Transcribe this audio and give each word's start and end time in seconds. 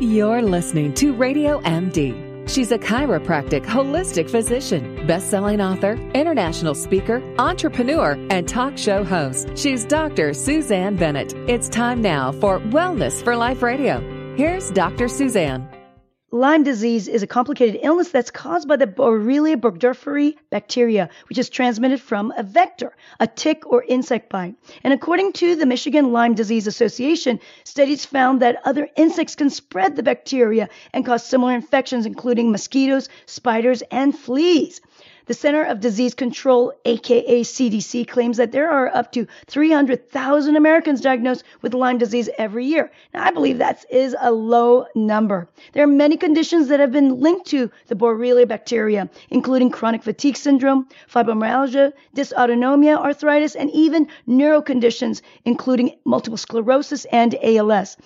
You're 0.00 0.42
listening 0.42 0.92
to 0.94 1.12
Radio 1.14 1.60
MD. 1.60 2.48
She's 2.48 2.72
a 2.72 2.78
chiropractic 2.78 3.64
holistic 3.64 4.28
physician, 4.28 5.06
best-selling 5.06 5.60
author, 5.60 5.92
international 6.14 6.74
speaker, 6.74 7.22
entrepreneur, 7.38 8.18
and 8.28 8.48
talk 8.48 8.76
show 8.76 9.04
host. 9.04 9.56
She's 9.56 9.84
Dr. 9.84 10.34
Susanne 10.34 10.96
Bennett. 10.96 11.32
It's 11.48 11.68
time 11.68 12.02
now 12.02 12.32
for 12.32 12.58
Wellness 12.58 13.22
for 13.22 13.36
Life 13.36 13.62
Radio. 13.62 14.00
Here's 14.36 14.72
Dr. 14.72 15.06
Susanne. 15.06 15.73
Lyme 16.34 16.64
disease 16.64 17.06
is 17.06 17.22
a 17.22 17.28
complicated 17.28 17.78
illness 17.84 18.08
that's 18.08 18.32
caused 18.32 18.66
by 18.66 18.74
the 18.74 18.88
Borrelia 18.88 19.56
burgdorferi 19.56 20.34
bacteria, 20.50 21.08
which 21.28 21.38
is 21.38 21.48
transmitted 21.48 22.00
from 22.00 22.32
a 22.36 22.42
vector, 22.42 22.96
a 23.20 23.28
tick 23.28 23.62
or 23.70 23.84
insect 23.84 24.30
bite. 24.30 24.56
And 24.82 24.92
according 24.92 25.34
to 25.34 25.54
the 25.54 25.64
Michigan 25.64 26.10
Lyme 26.10 26.34
Disease 26.34 26.66
Association, 26.66 27.38
studies 27.62 28.04
found 28.04 28.42
that 28.42 28.60
other 28.64 28.88
insects 28.96 29.36
can 29.36 29.48
spread 29.48 29.94
the 29.94 30.02
bacteria 30.02 30.68
and 30.92 31.06
cause 31.06 31.24
similar 31.24 31.54
infections, 31.54 32.04
including 32.04 32.50
mosquitoes, 32.50 33.08
spiders, 33.26 33.84
and 33.92 34.18
fleas. 34.18 34.80
The 35.26 35.32
Center 35.32 35.62
of 35.62 35.80
Disease 35.80 36.12
Control, 36.12 36.74
aka 36.84 37.40
CDC, 37.40 38.06
claims 38.06 38.36
that 38.36 38.52
there 38.52 38.70
are 38.70 38.94
up 38.94 39.10
to 39.12 39.26
300,000 39.46 40.54
Americans 40.54 41.00
diagnosed 41.00 41.44
with 41.62 41.72
Lyme 41.72 41.96
disease 41.96 42.28
every 42.36 42.66
year. 42.66 42.92
Now, 43.14 43.24
I 43.24 43.30
believe 43.30 43.56
that 43.56 43.86
is 43.90 44.14
a 44.20 44.30
low 44.30 44.86
number. 44.94 45.48
There 45.72 45.82
are 45.82 45.86
many 45.86 46.18
conditions 46.18 46.68
that 46.68 46.78
have 46.78 46.92
been 46.92 47.20
linked 47.20 47.46
to 47.46 47.70
the 47.86 47.94
Borrelia 47.94 48.46
bacteria, 48.46 49.08
including 49.30 49.70
chronic 49.70 50.02
fatigue 50.02 50.36
syndrome, 50.36 50.88
fibromyalgia, 51.10 51.94
dysautonomia, 52.14 52.98
arthritis, 52.98 53.56
and 53.56 53.70
even 53.70 54.08
neuro 54.26 54.60
conditions, 54.60 55.22
including 55.46 55.96
multiple 56.04 56.36
sclerosis 56.36 57.06
and 57.06 57.34
ALS. 57.42 57.96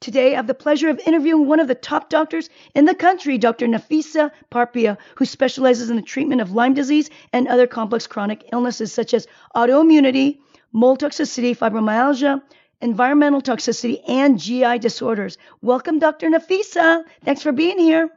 Today, 0.00 0.32
I 0.32 0.36
have 0.36 0.46
the 0.46 0.54
pleasure 0.54 0.88
of 0.88 0.98
interviewing 1.06 1.46
one 1.46 1.60
of 1.60 1.68
the 1.68 1.74
top 1.74 2.08
doctors 2.08 2.48
in 2.74 2.86
the 2.86 2.94
country, 2.94 3.36
Dr. 3.36 3.66
Nafysa 3.66 4.30
Parpia, 4.50 4.96
who 5.16 5.26
specializes 5.26 5.90
in 5.90 5.96
the 5.96 6.02
treatment 6.02 6.40
of 6.40 6.52
Lyme 6.52 6.72
disease 6.72 7.10
and 7.34 7.46
other 7.46 7.66
complex 7.66 8.06
chronic 8.06 8.48
illnesses 8.50 8.94
such 8.94 9.12
as 9.12 9.26
autoimmunity, 9.54 10.38
mold 10.72 11.00
toxicity, 11.00 11.54
fibromyalgia, 11.54 12.40
environmental 12.80 13.42
toxicity, 13.42 14.00
and 14.08 14.38
GI 14.38 14.78
disorders. 14.78 15.36
Welcome, 15.60 15.98
Dr. 15.98 16.30
Nafysa. 16.30 17.04
Thanks 17.22 17.42
for 17.42 17.52
being 17.52 17.78
here. 17.78 18.08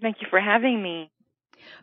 Thank 0.00 0.22
you 0.22 0.26
for 0.30 0.40
having 0.40 0.82
me. 0.82 1.12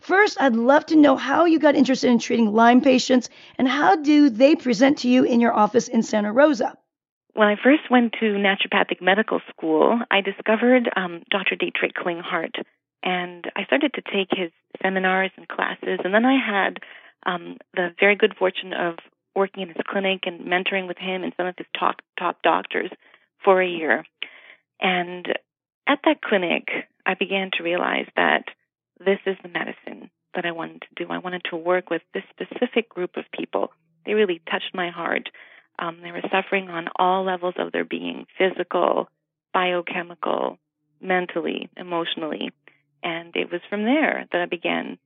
First, 0.01 0.41
I'd 0.41 0.57
love 0.57 0.87
to 0.87 0.97
know 0.97 1.15
how 1.15 1.45
you 1.45 1.57
got 1.57 1.75
interested 1.75 2.11
in 2.11 2.19
treating 2.19 2.51
Lyme 2.51 2.81
patients 2.81 3.29
and 3.57 3.65
how 3.65 3.95
do 3.95 4.29
they 4.29 4.57
present 4.57 4.97
to 4.99 5.09
you 5.09 5.23
in 5.23 5.39
your 5.39 5.53
office 5.53 5.87
in 5.87 6.03
Santa 6.03 6.33
Rosa? 6.33 6.77
When 7.37 7.47
I 7.47 7.55
first 7.63 7.83
went 7.91 8.13
to 8.13 8.25
naturopathic 8.33 8.99
medical 8.99 9.41
school, 9.51 9.99
I 10.09 10.21
discovered 10.21 10.89
um, 10.95 11.21
Dr. 11.29 11.55
Dietrich 11.55 11.93
Klinghardt, 11.93 12.55
and 13.03 13.45
I 13.55 13.63
started 13.65 13.93
to 13.93 14.01
take 14.01 14.29
his 14.31 14.49
seminars 14.81 15.29
and 15.37 15.47
classes. 15.47 15.99
And 16.03 16.15
then 16.15 16.25
I 16.25 16.39
had 16.43 16.79
um, 17.27 17.57
the 17.75 17.89
very 17.99 18.15
good 18.15 18.33
fortune 18.39 18.73
of 18.73 18.95
working 19.35 19.61
in 19.61 19.67
his 19.67 19.77
clinic 19.87 20.21
and 20.25 20.47
mentoring 20.47 20.87
with 20.87 20.97
him 20.97 21.23
and 21.23 21.31
some 21.37 21.45
of 21.45 21.53
his 21.59 21.67
top 21.79 21.97
top 22.17 22.41
doctors 22.41 22.89
for 23.45 23.61
a 23.61 23.69
year. 23.69 24.03
And 24.81 25.27
at 25.85 25.99
that 26.05 26.23
clinic, 26.23 26.69
I 27.05 27.13
began 27.13 27.51
to 27.57 27.63
realize 27.63 28.07
that 28.15 28.45
this 28.97 29.19
is 29.27 29.37
the 29.43 29.49
medicine 29.49 30.09
that 30.33 30.47
I 30.47 30.53
wanted 30.53 30.81
to 30.81 31.05
do. 31.05 31.11
I 31.11 31.19
wanted 31.19 31.43
to 31.51 31.55
work 31.55 31.91
with 31.91 32.01
this 32.15 32.23
specific 32.31 32.89
group 32.89 33.15
of 33.15 33.25
people. 33.31 33.69
They 34.07 34.15
really 34.15 34.41
touched 34.49 34.73
my 34.73 34.89
heart. 34.89 35.29
Um, 35.79 35.99
they 36.01 36.11
were 36.11 36.23
suffering 36.31 36.69
on 36.69 36.87
all 36.95 37.23
levels 37.23 37.55
of 37.57 37.71
their 37.71 37.85
being 37.85 38.25
physical, 38.37 39.09
biochemical, 39.53 40.57
mentally, 41.01 41.69
emotionally. 41.77 42.51
And 43.03 43.35
it 43.35 43.51
was 43.51 43.61
from 43.69 43.83
there 43.83 44.25
that 44.31 44.41
I 44.41 44.45
began 44.45 44.97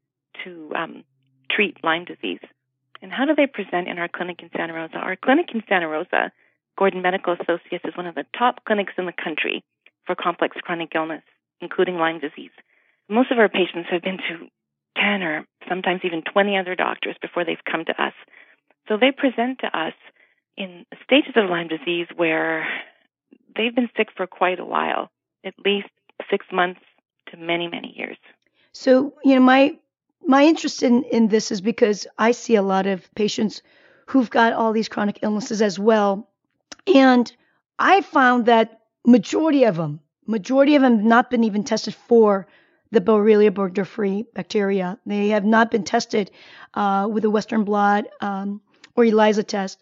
to 0.46 0.72
um, 0.76 1.04
treat 1.50 1.84
Lyme 1.84 2.06
disease. 2.06 2.40
And 3.02 3.12
how 3.12 3.26
do 3.26 3.36
they 3.36 3.48
present 3.48 3.88
in 3.88 3.98
our 3.98 4.08
clinic 4.08 4.42
in 4.42 4.50
Santa 4.56 4.74
Rosa? 4.74 4.98
Our 4.98 5.16
clinic 5.16 5.48
in 5.54 5.64
Santa 5.68 5.88
Rosa, 5.88 6.32
Gordon 6.78 7.02
Medical 7.02 7.34
Associates, 7.34 7.84
is 7.84 7.98
one 7.98 8.08
of 8.08 8.16
the 8.16 8.26
top 8.38 8.64
clinics 8.66 8.94
in 8.98 9.06
the 9.06 9.14
country 9.14 9.64
for 10.06 10.16
complex 10.16 10.56
chronic 10.62 10.92
illness, 10.96 11.24
including 11.60 11.96
Lyme 11.96 12.20
disease. 12.20 12.52
Most 13.10 13.32
of 13.32 13.40
our 13.40 13.50
patients 13.50 13.90
have 13.92 14.02
been 14.02 14.18
to 14.18 14.48
10 14.98 15.24
or 15.24 15.46
sometimes 15.68 16.02
even 16.04 16.22
20 16.22 16.58
other 16.58 16.76
doctors 16.76 17.16
before 17.22 17.44
they've 17.44 17.66
come 17.70 17.86
to 17.86 18.02
us. 18.02 18.14
So 18.88 18.98
they 18.98 19.12
present 19.12 19.60
to 19.60 19.68
us 19.68 19.94
in 20.58 20.86
stages 21.04 21.34
of 21.36 21.50
Lyme 21.50 21.68
disease 21.68 22.08
where 22.16 22.68
they've 23.56 23.76
been 23.76 23.90
sick 23.98 24.10
for 24.16 24.28
quite 24.28 24.60
a 24.60 24.66
while, 24.66 25.10
at 25.46 25.54
least 25.66 25.90
six 26.30 26.46
months 26.52 26.82
to 27.30 27.38
many, 27.38 27.68
many 27.68 27.94
years. 27.96 28.18
So, 28.74 29.14
you 29.24 29.36
know, 29.36 29.42
my 29.42 29.78
my 30.24 30.44
interest 30.44 30.84
in, 30.84 31.04
in 31.06 31.28
this 31.28 31.52
is 31.52 31.62
because 31.62 32.06
I 32.18 32.32
see 32.32 32.56
a 32.56 32.62
lot 32.62 32.86
of 32.86 33.14
patients 33.16 33.64
who've 34.08 34.30
got 34.30 34.54
all 34.54 34.72
these 34.72 34.88
chronic 34.88 35.20
illnesses 35.24 35.62
as 35.62 35.80
well. 35.80 36.30
And 36.94 37.32
I 37.80 38.02
found 38.02 38.46
that 38.46 38.82
majority 39.06 39.64
of 39.64 39.78
them, 39.78 40.00
majority 40.28 40.76
of 40.76 40.84
them 40.84 40.98
have 40.98 41.06
not 41.06 41.32
been 41.32 41.44
even 41.44 41.64
tested 41.64 41.96
for 41.96 42.48
the 42.92 43.02
Borrelia 43.02 43.52
burgdorferi 43.52 44.26
bacteria. 44.34 45.00
They 45.06 45.30
have 45.30 45.46
not 45.46 45.72
been 45.72 45.84
tested 45.84 46.30
uh, 46.74 47.08
with 47.12 47.26
a 47.26 47.30
Western 47.30 47.64
blot 47.64 48.06
um, 48.20 48.62
or 48.96 49.06
ELISA 49.06 49.44
test. 49.44 49.82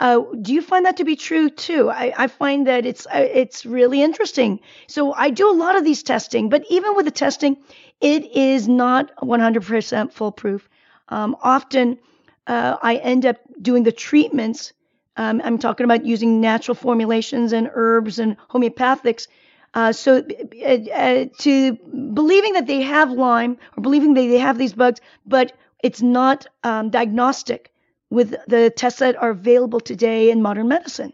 Uh, 0.00 0.22
do 0.42 0.52
you 0.52 0.60
find 0.60 0.86
that 0.86 0.96
to 0.98 1.04
be 1.04 1.16
true 1.16 1.48
too? 1.48 1.88
I, 1.90 2.12
I 2.16 2.26
find 2.26 2.66
that 2.66 2.84
it's 2.84 3.06
uh, 3.06 3.28
it's 3.32 3.64
really 3.64 4.02
interesting. 4.02 4.60
So 4.88 5.12
I 5.14 5.30
do 5.30 5.50
a 5.50 5.54
lot 5.54 5.76
of 5.76 5.84
these 5.84 6.02
testing, 6.02 6.48
but 6.48 6.64
even 6.68 6.94
with 6.96 7.04
the 7.06 7.12
testing, 7.12 7.56
it 8.00 8.24
is 8.36 8.68
not 8.68 9.12
100% 9.22 10.12
foolproof. 10.12 10.68
Um, 11.08 11.36
often, 11.42 11.98
uh, 12.46 12.76
I 12.82 12.96
end 12.96 13.24
up 13.24 13.36
doing 13.62 13.84
the 13.84 13.92
treatments. 13.92 14.72
Um, 15.16 15.40
I'm 15.44 15.58
talking 15.58 15.84
about 15.84 16.04
using 16.04 16.40
natural 16.40 16.74
formulations 16.74 17.52
and 17.52 17.70
herbs 17.72 18.18
and 18.18 18.36
homeopathics. 18.50 19.28
Uh, 19.74 19.92
so, 19.92 20.18
uh, 20.18 20.68
uh, 20.92 21.24
to 21.38 21.72
believing 22.14 22.54
that 22.54 22.66
they 22.66 22.82
have 22.82 23.10
Lyme 23.12 23.56
or 23.76 23.82
believing 23.82 24.14
that 24.14 24.22
they 24.22 24.38
have 24.38 24.58
these 24.58 24.72
bugs, 24.72 25.00
but 25.24 25.52
it's 25.82 26.02
not 26.02 26.46
um, 26.64 26.90
diagnostic 26.90 27.70
with 28.14 28.34
the 28.46 28.70
tests 28.70 29.00
that 29.00 29.16
are 29.16 29.30
available 29.30 29.80
today 29.80 30.30
in 30.30 30.40
modern 30.40 30.68
medicine. 30.68 31.12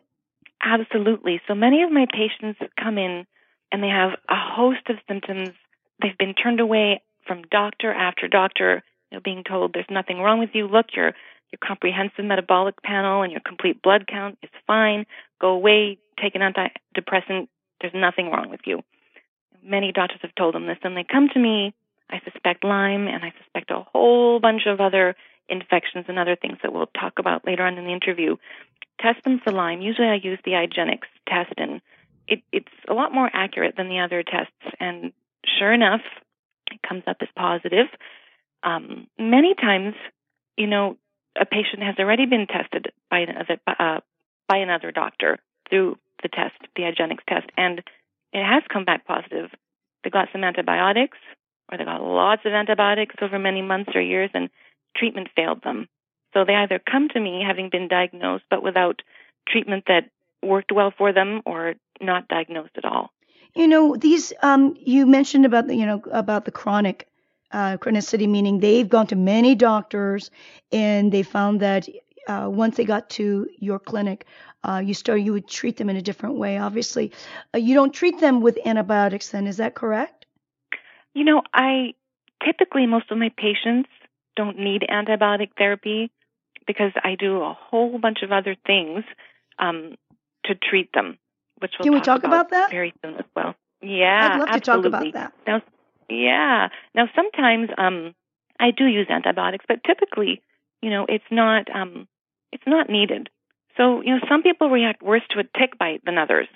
Absolutely. 0.62 1.41
So 1.49 1.55
many 1.55 1.83
of 1.83 1.91
my 1.91 2.06
patients 2.12 2.61
come 2.78 2.99
in 2.99 3.27
and 3.72 3.83
they 3.83 3.88
have 3.88 4.11
a 4.28 4.37
host 4.37 4.83
of 4.91 4.97
symptoms. 5.09 5.50
They've 6.03 6.19
been 6.19 6.34
turned 6.34 6.61
away 6.61 7.03
from 7.27 7.43
doctor 7.50 7.91
after 7.93 8.28
doctor, 8.28 8.83
you 9.11 9.16
know, 9.16 9.22
being 9.25 9.44
told 9.44 9.72
there's 9.72 9.87
nothing 9.91 10.19
wrong 10.19 10.38
with 10.38 10.50
you. 10.53 10.69
Look, 10.69 10.87
your 10.94 11.12
your 11.50 11.59
comprehensive 11.66 12.25
metabolic 12.25 12.81
panel 12.83 13.22
and 13.22 13.32
your 13.32 13.41
complete 13.41 13.82
blood 13.82 14.06
count 14.06 14.38
is 14.43 14.50
fine. 14.67 15.05
Go 15.41 15.49
away, 15.49 15.99
take 16.22 16.37
an 16.37 16.43
antidepressant. 16.43 17.49
There's 17.81 17.94
nothing 17.94 18.31
wrong 18.31 18.50
with 18.50 18.61
you. 18.67 18.82
Many 19.65 19.91
doctors 19.91 20.21
have 20.22 20.34
told 20.37 20.55
them 20.55 20.67
this, 20.67 20.78
and 20.84 20.97
they 20.97 21.05
come 21.05 21.28
to 21.32 21.41
me. 21.41 21.75
I 22.09 22.21
suspect 22.25 22.62
Lyme, 22.62 23.09
and 23.09 23.25
I 23.25 23.32
suspect 23.43 23.71
a 23.71 23.81
whole 23.81 24.38
bunch 24.38 24.62
of 24.67 24.81
other 24.81 25.17
infections 25.50 26.06
and 26.09 26.19
other 26.19 26.37
things 26.37 26.59
that 26.62 26.72
we'll 26.72 26.91
talk 26.99 27.19
about 27.19 27.47
later 27.47 27.65
on 27.65 27.77
in 27.77 27.84
the 27.84 27.93
interview. 27.93 28.37
Test 29.00 29.22
them 29.25 29.41
for 29.43 29.53
Lyme. 29.53 29.81
Usually 29.81 30.09
I 30.09 30.21
use 30.22 30.38
the 30.44 30.53
IGeneX 30.53 31.00
test, 31.28 31.55
and 31.56 31.81
it, 32.28 32.43
it's 32.53 32.69
a 32.88 32.94
lot 32.94 33.12
more 33.12 33.31
accurate 33.33 33.77
than 33.77 33.88
the 33.88 34.00
other 34.00 34.22
tests. 34.22 34.77
And 34.78 35.12
sure 35.59 35.72
enough, 35.72 36.03
it 36.71 36.81
comes 36.87 37.03
up 37.06 37.16
as 37.21 37.28
positive. 37.37 37.87
Um, 38.62 39.06
many 39.19 39.55
times, 39.55 39.94
you 40.56 40.66
know, 40.66 40.97
a 41.41 41.47
patient 41.47 41.82
has 41.82 41.97
already 41.99 42.27
been 42.27 42.47
tested 42.47 42.93
by 43.11 43.21
another, 43.21 43.59
uh, 43.67 44.00
by 44.49 44.59
another 44.59 44.93
doctor 44.93 45.38
through 45.69 45.97
the 46.22 46.28
test, 46.28 46.56
the 46.77 46.82
IGeneX 46.82 47.19
test, 47.28 47.50
and 47.56 47.78
it 48.32 48.44
has 48.44 48.62
come 48.70 48.85
back 48.85 49.06
positive. 49.06 49.50
They 50.05 50.11
got 50.11 50.29
some 50.32 50.44
antibiotics, 50.44 51.19
or 51.70 51.79
they 51.79 51.85
got 51.85 52.03
lots 52.03 52.43
of 52.44 52.53
antibiotics 52.53 53.17
over 53.23 53.38
many 53.38 53.62
months 53.62 53.93
or 53.94 54.00
years, 54.00 54.31
and 54.35 54.50
treatment 54.96 55.28
failed 55.34 55.62
them. 55.62 55.88
So 56.34 56.44
they 56.44 56.54
either 56.54 56.78
come 56.78 57.08
to 57.08 57.20
me 57.20 57.42
having 57.46 57.70
been 57.70 57.88
diagnosed 57.88 58.44
but 58.50 58.62
without 58.62 59.02
treatment 59.48 59.84
that 59.88 60.10
worked 60.42 60.72
well 60.72 60.92
for 60.96 61.12
them 61.12 61.42
or 61.44 61.75
not 62.00 62.28
diagnosed 62.28 62.76
at 62.76 62.84
all. 62.84 63.10
You 63.54 63.66
know, 63.66 63.96
these 63.96 64.32
um, 64.42 64.76
you 64.78 65.06
mentioned 65.06 65.44
about 65.44 65.66
the 65.66 65.75
you 65.75 65.87
know 65.87 66.02
about 66.12 66.44
the 66.44 66.52
chronic 66.52 67.08
uh, 67.50 67.76
chronicity, 67.78 68.28
meaning 68.28 68.60
they've 68.60 68.88
gone 68.88 69.08
to 69.08 69.16
many 69.16 69.54
doctors 69.54 70.31
and 70.70 71.10
they 71.10 71.25
found 71.25 71.60
that 71.60 71.88
uh, 72.28 72.48
once 72.48 72.76
they 72.76 72.84
got 72.84 73.10
to 73.10 73.48
your 73.58 73.81
clinic, 73.81 74.25
uh, 74.62 74.81
you 74.84 74.94
start 74.94 75.20
you 75.20 75.32
would 75.32 75.48
treat 75.48 75.76
them 75.76 75.90
in 75.90 75.96
a 75.96 76.02
different 76.02 76.36
way. 76.36 76.58
Obviously, 76.58 77.10
uh, 77.54 77.58
you 77.58 77.75
don't 77.75 77.93
treat 77.93 78.20
them 78.20 78.40
with 78.40 78.58
antibiotics. 78.64 79.31
Then 79.31 79.46
is 79.46 79.56
that 79.56 79.75
correct? 79.75 80.26
You 81.14 81.25
know, 81.25 81.43
I 81.52 81.94
typically 82.44 82.86
most 82.86 83.10
of 83.10 83.19
my 83.19 83.32
patients 83.36 83.88
don't 84.37 84.59
need 84.59 84.85
antibiotic 84.88 85.50
therapy 85.56 86.11
because 86.67 86.93
I 87.03 87.17
do 87.19 87.43
a 87.43 87.55
whole 87.55 87.99
bunch 87.99 88.19
of 88.23 88.32
other 88.32 88.56
things 88.67 89.05
um, 89.59 89.97
to 90.44 90.55
treat 90.55 90.93
them, 90.93 91.19
which 91.59 91.73
we'll 91.79 91.85
can 91.85 91.93
we 91.93 91.99
talk, 91.99 92.23
talk 92.23 92.25
about, 92.25 92.47
about, 92.47 92.50
that 92.50 92.71
very 92.71 92.93
soon 93.03 93.17
as 93.17 93.25
well. 93.35 93.55
Yeah, 93.82 94.31
I'd 94.32 94.38
love 94.38 94.49
absolutely. 94.50 94.91
to 94.91 94.91
talk 94.91 95.09
about 95.09 95.12
that. 95.15 95.32
Now, 95.47 95.62
yeah. 96.09 96.69
Now, 96.94 97.09
sometimes 97.15 97.71
um, 97.79 98.15
I 98.59 98.71
do 98.73 98.85
use 98.85 99.06
antibiotics, 99.09 99.65
but 99.67 99.82
typically, 99.85 100.43
you 100.82 100.91
know, 100.91 101.06
it's 101.09 101.25
not 101.31 101.75
um, 101.75 102.06
it's 102.53 102.67
not 102.67 102.88
needed. 102.88 103.31
So, 103.77 104.03
you 104.03 104.15
know, 104.15 104.21
some 104.29 104.43
people 104.43 104.69
react 104.69 105.03
worse 105.03 105.23
to 105.31 105.41
a 105.41 105.44
tick 105.59 105.79
bite 105.79 106.05
than 106.05 106.19
others. 106.19 106.49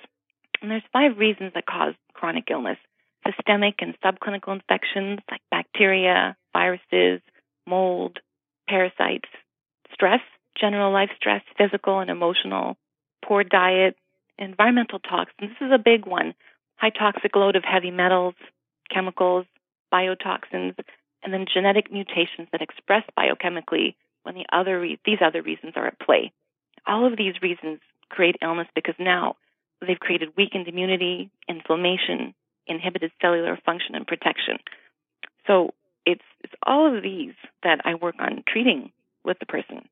And 0.61 0.69
there's 0.69 0.83
five 0.93 1.17
reasons 1.17 1.53
that 1.55 1.65
cause 1.65 1.93
chronic 2.13 2.45
illness 2.51 2.77
systemic 3.25 3.75
and 3.79 3.95
subclinical 4.03 4.53
infections 4.53 5.19
like 5.31 5.41
bacteria, 5.49 6.35
viruses, 6.53 7.21
mold, 7.67 8.19
parasites, 8.67 9.29
stress, 9.93 10.21
general 10.59 10.91
life 10.91 11.09
stress, 11.15 11.41
physical 11.57 11.99
and 11.99 12.09
emotional, 12.09 12.77
poor 13.23 13.43
diet, 13.43 13.95
environmental 14.37 14.99
toxins. 14.99 15.51
This 15.59 15.67
is 15.67 15.73
a 15.73 15.77
big 15.77 16.05
one. 16.05 16.33
High 16.77 16.89
toxic 16.89 17.35
load 17.35 17.55
of 17.55 17.63
heavy 17.63 17.91
metals, 17.91 18.35
chemicals, 18.93 19.45
biotoxins, 19.93 20.75
and 21.23 21.33
then 21.33 21.45
genetic 21.51 21.91
mutations 21.91 22.47
that 22.51 22.61
express 22.61 23.03
biochemically 23.17 23.95
when 24.23 24.35
the 24.35 24.45
other 24.51 24.79
re- 24.79 24.99
these 25.05 25.19
other 25.21 25.41
reasons 25.41 25.73
are 25.75 25.87
at 25.87 25.99
play. 25.99 26.31
All 26.85 27.05
of 27.05 27.17
these 27.17 27.41
reasons 27.41 27.79
create 28.09 28.35
illness 28.41 28.67
because 28.75 28.95
now 28.99 29.35
they've 29.85 29.99
created 29.99 30.29
weakened 30.37 30.67
immunity, 30.67 31.29
inflammation, 31.47 32.33
inhibited 32.67 33.11
cellular 33.21 33.57
function 33.65 33.95
and 33.95 34.05
protection. 34.05 34.57
So 35.47 35.73
it's 36.05 36.23
it's 36.43 36.53
all 36.65 36.95
of 36.95 37.03
these 37.03 37.33
that 37.63 37.81
I 37.85 37.95
work 37.95 38.15
on 38.19 38.43
treating 38.47 38.91
with 39.23 39.39
the 39.39 39.45
person. 39.45 39.87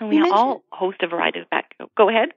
And 0.00 0.08
we 0.08 0.30
all 0.30 0.62
host 0.72 0.98
a 1.02 1.06
variety 1.06 1.40
of 1.40 1.50
back. 1.50 1.74
Go 1.96 2.08
ahead. 2.08 2.30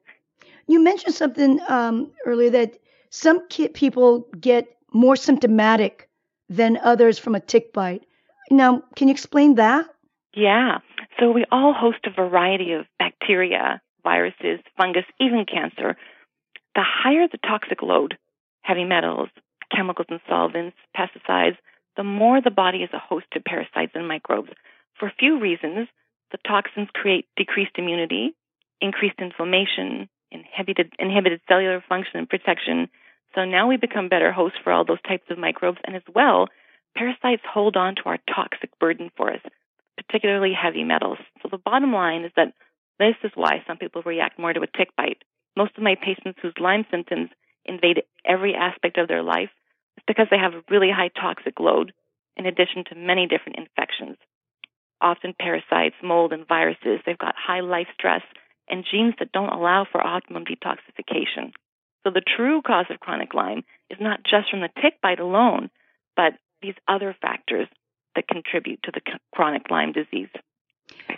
You 0.67 0.83
mentioned 0.83 1.15
something 1.15 1.59
um, 1.67 2.11
earlier 2.25 2.49
that 2.51 2.77
some 3.09 3.47
ki- 3.49 3.69
people 3.69 4.27
get 4.39 4.67
more 4.93 5.15
symptomatic 5.15 6.09
than 6.47 6.77
others 6.83 7.17
from 7.19 7.35
a 7.35 7.39
tick 7.39 7.73
bite. 7.73 8.03
Now, 8.51 8.83
can 8.95 9.07
you 9.07 9.11
explain 9.11 9.55
that? 9.55 9.85
Yeah. 10.33 10.79
So 11.19 11.31
we 11.31 11.45
all 11.51 11.73
host 11.73 11.99
a 12.05 12.11
variety 12.11 12.73
of 12.73 12.85
bacteria, 12.97 13.81
viruses, 14.03 14.59
fungus, 14.77 15.05
even 15.19 15.45
cancer. 15.45 15.97
The 16.75 16.83
higher 16.83 17.27
the 17.27 17.39
toxic 17.39 17.81
load, 17.81 18.17
heavy 18.61 18.85
metals, 18.85 19.29
chemicals 19.75 20.07
and 20.09 20.19
solvents, 20.27 20.77
pesticides, 20.95 21.57
the 21.99 22.03
more 22.05 22.39
the 22.39 22.49
body 22.49 22.77
is 22.77 22.89
a 22.93 22.97
host 22.97 23.25
to 23.33 23.41
parasites 23.41 23.91
and 23.93 24.07
microbes. 24.07 24.47
For 24.97 25.09
a 25.09 25.19
few 25.19 25.37
reasons, 25.37 25.89
the 26.31 26.37
toxins 26.47 26.87
create 26.93 27.27
decreased 27.35 27.75
immunity, 27.77 28.33
increased 28.79 29.19
inflammation, 29.19 30.07
inhibited, 30.31 30.93
inhibited 30.97 31.41
cellular 31.49 31.83
function 31.89 32.19
and 32.19 32.29
protection. 32.29 32.87
So 33.35 33.43
now 33.43 33.67
we 33.67 33.75
become 33.75 34.07
better 34.07 34.31
hosts 34.31 34.59
for 34.63 34.71
all 34.71 34.85
those 34.85 35.01
types 35.05 35.25
of 35.29 35.37
microbes. 35.37 35.79
And 35.83 35.93
as 35.93 36.07
well, 36.15 36.47
parasites 36.95 37.43
hold 37.43 37.75
on 37.75 37.95
to 37.95 38.03
our 38.05 38.19
toxic 38.33 38.69
burden 38.79 39.11
for 39.17 39.33
us, 39.33 39.41
particularly 39.97 40.53
heavy 40.53 40.85
metals. 40.85 41.17
So 41.43 41.49
the 41.51 41.57
bottom 41.57 41.91
line 41.91 42.23
is 42.23 42.31
that 42.37 42.53
this 42.97 43.15
is 43.25 43.31
why 43.35 43.61
some 43.67 43.75
people 43.75 44.03
react 44.05 44.39
more 44.39 44.53
to 44.53 44.61
a 44.61 44.77
tick 44.77 44.95
bite. 44.95 45.21
Most 45.57 45.75
of 45.75 45.83
my 45.83 45.95
patients 45.95 46.39
whose 46.41 46.53
Lyme 46.61 46.85
symptoms 46.89 47.29
invade 47.65 48.03
every 48.25 48.55
aspect 48.55 48.97
of 48.97 49.09
their 49.09 49.21
life 49.21 49.49
is 49.99 50.03
because 50.07 50.27
they 50.31 50.37
have 50.37 50.53
a 50.53 50.63
really 50.69 50.89
high 50.89 51.09
toxic 51.09 51.59
load 51.59 51.91
in 52.37 52.45
addition 52.45 52.83
to 52.87 52.95
many 52.95 53.27
different 53.27 53.59
infections. 53.59 54.17
Often 55.01 55.35
parasites, 55.39 55.95
mold, 56.01 56.31
and 56.33 56.47
viruses. 56.47 56.99
They've 57.05 57.17
got 57.17 57.35
high 57.37 57.59
life 57.59 57.87
stress 57.93 58.21
and 58.69 58.85
genes 58.89 59.15
that 59.19 59.31
don't 59.31 59.51
allow 59.51 59.85
for 59.89 60.05
optimum 60.05 60.45
detoxification. 60.45 61.51
So 62.03 62.11
the 62.11 62.21
true 62.21 62.61
cause 62.61 62.85
of 62.89 62.99
chronic 62.99 63.33
Lyme 63.33 63.63
is 63.89 63.97
not 63.99 64.23
just 64.23 64.49
from 64.49 64.61
the 64.61 64.69
tick 64.81 65.01
bite 65.01 65.19
alone, 65.19 65.69
but 66.15 66.33
these 66.61 66.75
other 66.87 67.15
factors 67.21 67.67
that 68.15 68.27
contribute 68.27 68.81
to 68.83 68.91
the 68.91 69.01
chronic 69.33 69.69
Lyme 69.69 69.91
disease. 69.91 70.29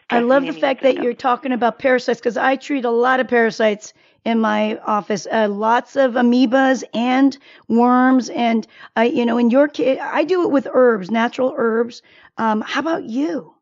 I 0.10 0.20
love 0.20 0.46
the 0.46 0.54
fact 0.54 0.82
that 0.84 1.02
you're 1.02 1.14
talking 1.14 1.52
about 1.52 1.80
parasites 1.80 2.20
because 2.20 2.38
I 2.38 2.56
treat 2.56 2.86
a 2.86 2.92
lot 2.92 3.20
of 3.20 3.28
parasites 3.28 3.94
in 4.26 4.40
my 4.40 4.78
office. 4.80 5.28
Uh, 5.32 5.48
lots 5.50 5.96
of 5.96 6.14
amoebas 6.14 6.84
and 6.94 7.38
worms, 7.68 8.30
and 8.30 8.68
uh, 8.98 9.02
you 9.02 9.26
know, 9.26 9.38
in 9.38 9.50
your 9.50 9.68
case, 9.68 10.00
I 10.02 10.24
do 10.24 10.44
it 10.44 10.52
with 10.52 10.68
herbs, 10.72 11.10
natural 11.10 11.54
herbs. 11.58 12.02
Um, 12.38 12.62
how 12.62 12.82
about 12.82 13.04
you? 13.06 13.54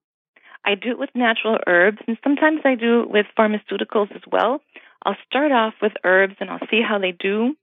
I 0.66 0.76
do 0.76 0.92
it 0.92 1.00
with 1.00 1.10
natural 1.16 1.58
herbs, 1.68 2.00
and 2.08 2.18
sometimes 2.24 2.62
I 2.66 2.76
do 2.76 3.02
it 3.02 3.10
with 3.10 3.26
pharmaceuticals 3.38 4.14
as 4.16 4.22
well. 4.32 4.62
I'll 5.06 5.18
start 5.26 5.52
off 5.52 5.76
with 5.82 5.94
herbs, 6.04 6.36
and 6.40 6.50
I'll 6.50 6.68
see 6.70 6.82
how 6.82 7.00
they 7.00 7.12
do. 7.12 7.56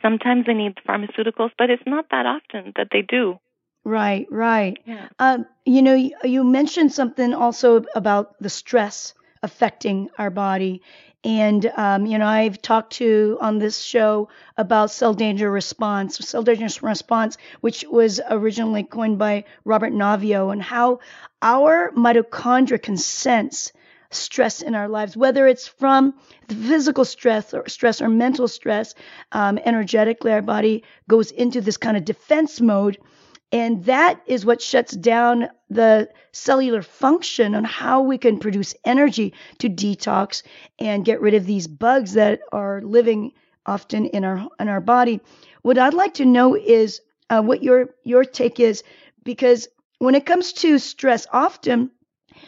Sometimes 0.00 0.46
they 0.46 0.54
need 0.54 0.74
pharmaceuticals, 0.88 1.50
but 1.56 1.70
it's 1.70 1.82
not 1.86 2.06
that 2.10 2.26
often 2.26 2.72
that 2.76 2.88
they 2.90 3.02
do. 3.02 3.38
Right, 3.84 4.26
right. 4.30 4.78
Yeah. 4.84 5.08
Um, 5.18 5.46
you 5.64 5.82
know, 5.82 5.94
you, 5.94 6.12
you 6.24 6.44
mentioned 6.44 6.92
something 6.92 7.34
also 7.34 7.84
about 7.94 8.40
the 8.40 8.48
stress 8.48 9.14
affecting 9.42 10.08
our 10.18 10.30
body. 10.30 10.82
And, 11.24 11.70
um, 11.76 12.06
you 12.06 12.18
know, 12.18 12.26
I've 12.26 12.60
talked 12.62 12.94
to 12.94 13.38
on 13.40 13.58
this 13.58 13.80
show 13.80 14.28
about 14.56 14.90
cell 14.90 15.14
danger 15.14 15.50
response, 15.50 16.16
cell 16.18 16.42
danger 16.42 16.68
response, 16.82 17.36
which 17.60 17.84
was 17.88 18.20
originally 18.28 18.82
coined 18.84 19.18
by 19.18 19.44
Robert 19.64 19.92
Naviaux, 19.92 20.50
and 20.52 20.62
how 20.62 21.00
our 21.40 21.92
mitochondria 21.96 22.80
can 22.82 22.96
sense 22.96 23.72
stress 24.10 24.62
in 24.62 24.74
our 24.74 24.88
lives, 24.88 25.16
whether 25.16 25.46
it's 25.46 25.66
from 25.66 26.14
the 26.48 26.54
physical 26.54 27.04
stress 27.04 27.54
or 27.54 27.68
stress 27.68 28.00
or 28.02 28.08
mental 28.08 28.46
stress. 28.48 28.94
Um, 29.32 29.58
energetically, 29.64 30.32
our 30.32 30.42
body 30.42 30.84
goes 31.08 31.30
into 31.30 31.60
this 31.60 31.76
kind 31.76 31.96
of 31.96 32.04
defense 32.04 32.60
mode 32.60 32.98
and 33.52 33.84
that 33.84 34.20
is 34.26 34.46
what 34.46 34.62
shuts 34.62 34.96
down 34.96 35.48
the 35.68 36.08
cellular 36.32 36.80
function 36.80 37.54
on 37.54 37.64
how 37.64 38.00
we 38.00 38.16
can 38.16 38.38
produce 38.38 38.74
energy 38.84 39.34
to 39.58 39.68
detox 39.68 40.42
and 40.78 41.04
get 41.04 41.20
rid 41.20 41.34
of 41.34 41.44
these 41.44 41.66
bugs 41.66 42.14
that 42.14 42.40
are 42.50 42.80
living 42.80 43.32
often 43.66 44.06
in 44.06 44.24
our 44.24 44.48
in 44.58 44.68
our 44.68 44.80
body. 44.80 45.20
What 45.60 45.78
I'd 45.78 45.94
like 45.94 46.14
to 46.14 46.24
know 46.24 46.56
is 46.56 47.00
uh, 47.28 47.42
what 47.42 47.62
your 47.62 47.90
your 48.04 48.24
take 48.24 48.58
is 48.58 48.82
because 49.22 49.68
when 49.98 50.14
it 50.14 50.26
comes 50.26 50.52
to 50.54 50.78
stress, 50.78 51.26
often 51.32 51.90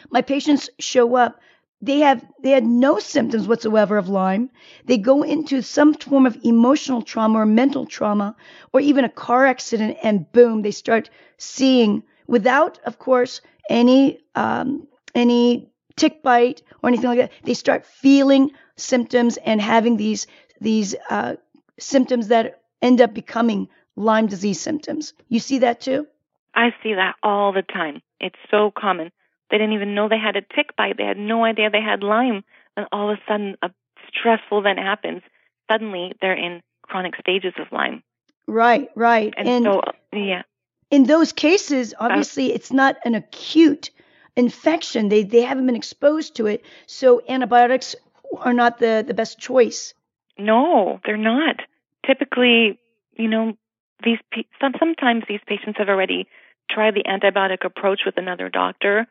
my 0.09 0.21
patients 0.21 0.69
show 0.79 1.15
up 1.15 1.39
they 1.85 1.99
have 1.99 2.25
they 2.41 2.51
had 2.51 2.65
no 2.65 2.99
symptoms 2.99 3.47
whatsoever 3.47 3.97
of 3.97 4.09
Lyme. 4.09 4.49
They 4.85 4.97
go 4.97 5.23
into 5.23 5.61
some 5.61 5.93
form 5.93 6.25
of 6.25 6.37
emotional 6.43 7.01
trauma 7.01 7.39
or 7.39 7.45
mental 7.45 7.85
trauma 7.85 8.35
or 8.73 8.79
even 8.79 9.05
a 9.05 9.09
car 9.09 9.45
accident, 9.45 9.97
and 10.03 10.31
boom, 10.31 10.61
they 10.61 10.71
start 10.71 11.09
seeing 11.37 12.03
without, 12.27 12.79
of 12.85 12.97
course, 12.97 13.41
any 13.69 14.19
um, 14.33 14.87
any 15.13 15.69
tick 15.95 16.23
bite 16.23 16.61
or 16.81 16.89
anything 16.89 17.09
like 17.09 17.19
that. 17.19 17.31
They 17.43 17.53
start 17.53 17.85
feeling 17.85 18.51
symptoms 18.75 19.37
and 19.37 19.61
having 19.61 19.97
these 19.97 20.27
these 20.59 20.95
uh, 21.09 21.35
symptoms 21.79 22.29
that 22.29 22.61
end 22.81 23.01
up 23.01 23.13
becoming 23.13 23.67
Lyme 23.95 24.27
disease 24.27 24.59
symptoms. 24.59 25.13
You 25.29 25.39
see 25.39 25.59
that 25.59 25.81
too? 25.81 26.07
I 26.53 26.69
see 26.81 26.93
that 26.95 27.15
all 27.21 27.53
the 27.53 27.61
time. 27.61 28.01
It's 28.19 28.39
so 28.49 28.71
common. 28.71 29.11
They 29.49 29.57
didn't 29.57 29.73
even 29.73 29.95
know 29.95 30.09
they 30.09 30.17
had 30.17 30.35
a 30.35 30.41
tick 30.41 30.75
bite. 30.75 30.97
They 30.97 31.05
had 31.05 31.17
no 31.17 31.45
idea 31.45 31.69
they 31.69 31.81
had 31.81 32.03
Lyme. 32.03 32.43
And 32.75 32.87
all 32.91 33.11
of 33.11 33.17
a 33.17 33.21
sudden, 33.27 33.55
a 33.61 33.69
stressful 34.09 34.59
event 34.59 34.79
happens. 34.79 35.21
Suddenly, 35.69 36.13
they're 36.21 36.33
in 36.33 36.61
chronic 36.83 37.15
stages 37.19 37.53
of 37.59 37.67
Lyme. 37.71 38.03
Right, 38.47 38.89
right. 38.95 39.33
And, 39.37 39.47
and 39.47 39.65
so, 39.65 39.81
yeah. 40.13 40.43
In 40.91 41.03
those 41.05 41.33
cases, 41.33 41.93
uh, 41.93 41.97
obviously, 42.01 42.53
it's 42.53 42.71
not 42.71 42.97
an 43.05 43.15
acute 43.15 43.89
infection. 44.35 45.09
They 45.09 45.23
they 45.23 45.41
haven't 45.41 45.65
been 45.65 45.75
exposed 45.75 46.35
to 46.35 46.45
it, 46.45 46.63
so 46.85 47.21
antibiotics 47.27 47.95
are 48.37 48.53
not 48.53 48.77
the 48.79 49.03
the 49.05 49.13
best 49.13 49.39
choice. 49.39 49.93
No, 50.37 50.99
they're 51.05 51.17
not. 51.17 51.61
Typically, 52.05 52.79
you 53.17 53.27
know, 53.27 53.53
these 54.03 54.19
some, 54.61 54.73
sometimes 54.79 55.23
these 55.27 55.39
patients 55.47 55.77
have 55.79 55.89
already 55.89 56.27
tried 56.69 56.93
the 56.93 57.03
antibiotic 57.03 57.65
approach 57.65 58.01
with 58.05 58.17
another 58.17 58.49
doctor 58.49 59.07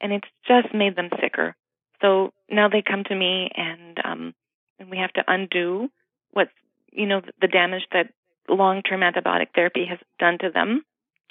and 0.00 0.12
it's 0.12 0.28
just 0.46 0.74
made 0.74 0.96
them 0.96 1.10
sicker. 1.20 1.54
So 2.00 2.32
now 2.50 2.68
they 2.68 2.82
come 2.82 3.04
to 3.04 3.14
me 3.14 3.50
and 3.54 3.98
um 4.04 4.34
and 4.78 4.90
we 4.90 4.98
have 4.98 5.12
to 5.14 5.24
undo 5.26 5.88
what's 6.32 6.52
you 6.92 7.06
know 7.06 7.20
the 7.40 7.48
damage 7.48 7.86
that 7.92 8.12
long-term 8.48 9.00
antibiotic 9.00 9.48
therapy 9.54 9.84
has 9.84 9.98
done 10.18 10.38
to 10.38 10.50
them 10.50 10.82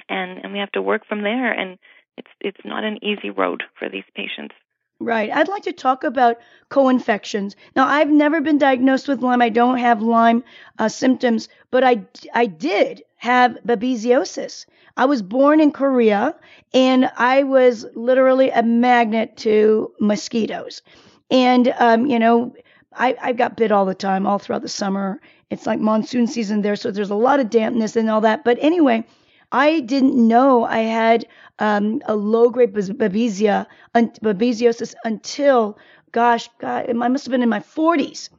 and 0.09 0.39
and 0.43 0.53
we 0.53 0.59
have 0.59 0.71
to 0.73 0.81
work 0.81 1.05
from 1.07 1.23
there 1.23 1.51
and 1.51 1.79
it's 2.17 2.29
it's 2.41 2.65
not 2.65 2.83
an 2.83 3.03
easy 3.03 3.29
road 3.29 3.63
for 3.77 3.89
these 3.89 4.03
patients. 4.15 4.55
Right. 4.99 5.29
I'd 5.31 5.47
like 5.47 5.63
to 5.63 5.73
talk 5.73 6.03
about 6.03 6.37
co-infections. 6.69 7.55
Now, 7.75 7.87
I've 7.87 8.09
never 8.09 8.41
been 8.41 8.57
diagnosed 8.57 9.07
with 9.07 9.21
Lyme. 9.21 9.43
I 9.43 9.49
don't 9.49 9.77
have 9.77 10.01
Lyme 10.01 10.43
uh, 10.79 10.89
symptoms, 10.89 11.49
but 11.69 11.83
I 11.83 12.03
I 12.33 12.47
did 12.47 13.03
have 13.17 13.57
babesiosis. 13.65 14.65
I 14.95 15.05
was 15.05 15.21
born 15.21 15.59
in 15.59 15.71
Korea 15.71 16.35
and 16.73 17.11
I 17.17 17.43
was 17.43 17.85
literally 17.95 18.49
a 18.49 18.63
magnet 18.63 19.37
to 19.37 19.91
mosquitoes. 19.99 20.81
And, 21.29 21.73
um, 21.79 22.05
you 22.05 22.19
know, 22.19 22.55
I, 22.93 23.15
I 23.21 23.33
got 23.33 23.57
bit 23.57 23.71
all 23.71 23.85
the 23.85 23.95
time, 23.95 24.25
all 24.25 24.39
throughout 24.39 24.61
the 24.61 24.69
summer. 24.69 25.19
it's 25.49 25.67
like 25.67 25.79
monsoon 25.79 26.27
season 26.27 26.61
there, 26.61 26.75
so 26.75 26.91
there's 26.91 27.09
a 27.09 27.15
lot 27.15 27.39
of 27.39 27.49
dampness 27.49 27.95
and 27.95 28.09
all 28.09 28.21
that. 28.21 28.43
But 28.43 28.57
anyway, 28.59 29.05
I 29.51 29.81
didn't 29.81 30.15
know 30.15 30.65
I 30.65 30.79
had 30.79 31.25
um, 31.59 32.01
a 32.05 32.15
low 32.15 32.49
grade 32.49 32.73
babesia, 32.73 33.65
babesiosis 33.95 34.93
until, 35.03 35.77
gosh, 36.11 36.49
God, 36.59 36.89
I 36.89 36.93
must 36.93 37.25
have 37.25 37.31
been 37.31 37.43
in 37.43 37.49
my 37.49 37.59
40s, 37.59 38.29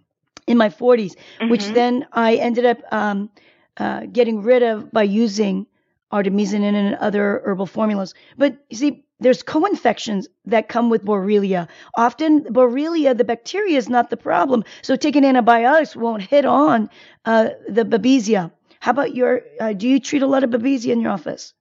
in 0.46 0.56
my 0.56 0.68
40s, 0.68 1.14
mm-hmm. 1.14 1.50
which 1.50 1.66
then 1.68 2.06
I 2.12 2.36
ended 2.36 2.66
up 2.66 2.78
um, 2.92 3.30
uh, 3.78 4.06
getting 4.06 4.42
rid 4.42 4.62
of 4.62 4.90
by 4.92 5.02
using 5.02 5.66
artemisinin 6.12 6.74
and 6.74 6.94
other 6.96 7.42
herbal 7.44 7.66
formulas. 7.66 8.14
But 8.36 8.56
you 8.70 8.76
see, 8.76 9.04
there's 9.20 9.42
co-infections 9.42 10.28
that 10.46 10.68
come 10.68 10.90
with 10.90 11.04
Borrelia. 11.04 11.68
Often 11.96 12.44
Borrelia, 12.44 13.16
the 13.16 13.24
bacteria 13.24 13.76
is 13.76 13.88
not 13.88 14.10
the 14.10 14.16
problem. 14.16 14.64
So 14.82 14.96
taking 14.96 15.24
antibiotics 15.24 15.96
won't 15.96 16.22
hit 16.22 16.44
on 16.44 16.88
uh, 17.24 17.50
the 17.68 17.84
babesia. 17.84 18.52
How 18.80 18.92
about 18.92 19.14
your, 19.14 19.42
uh, 19.60 19.72
do 19.72 19.88
you 19.88 19.98
treat 19.98 20.22
a 20.22 20.26
lot 20.26 20.44
of 20.44 20.50
babesia 20.50 20.92
in 20.92 21.00
your 21.00 21.10
office? 21.10 21.52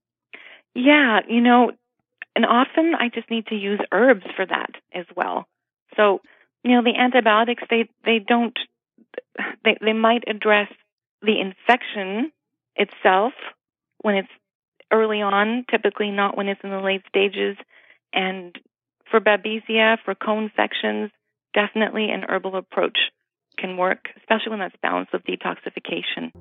Yeah, 0.75 1.21
you 1.27 1.41
know, 1.41 1.71
and 2.35 2.45
often 2.45 2.93
I 2.93 3.09
just 3.09 3.29
need 3.31 3.47
to 3.47 3.55
use 3.55 3.79
herbs 3.91 4.25
for 4.35 4.45
that 4.45 4.69
as 4.93 5.05
well. 5.15 5.47
So, 5.95 6.21
you 6.63 6.75
know, 6.75 6.83
the 6.83 6.95
antibiotics, 6.95 7.63
they, 7.69 7.89
they 8.05 8.19
don't, 8.19 8.57
they, 9.63 9.77
they 9.81 9.93
might 9.93 10.23
address 10.27 10.67
the 11.21 11.39
infection 11.39 12.31
itself 12.75 13.33
when 14.01 14.15
it's 14.15 14.29
early 14.91 15.21
on, 15.21 15.65
typically 15.69 16.11
not 16.11 16.37
when 16.37 16.47
it's 16.47 16.61
in 16.63 16.69
the 16.69 16.79
late 16.79 17.03
stages. 17.07 17.57
And 18.13 18.55
for 19.09 19.19
babesia, 19.19 19.97
for 20.03 20.15
co-infections, 20.15 21.11
definitely 21.53 22.09
an 22.09 22.23
herbal 22.27 22.55
approach 22.55 22.97
can 23.57 23.77
work, 23.77 24.09
especially 24.17 24.51
when 24.51 24.59
that's 24.59 24.75
balanced 24.81 25.13
with 25.13 25.23
detoxification. 25.23 26.31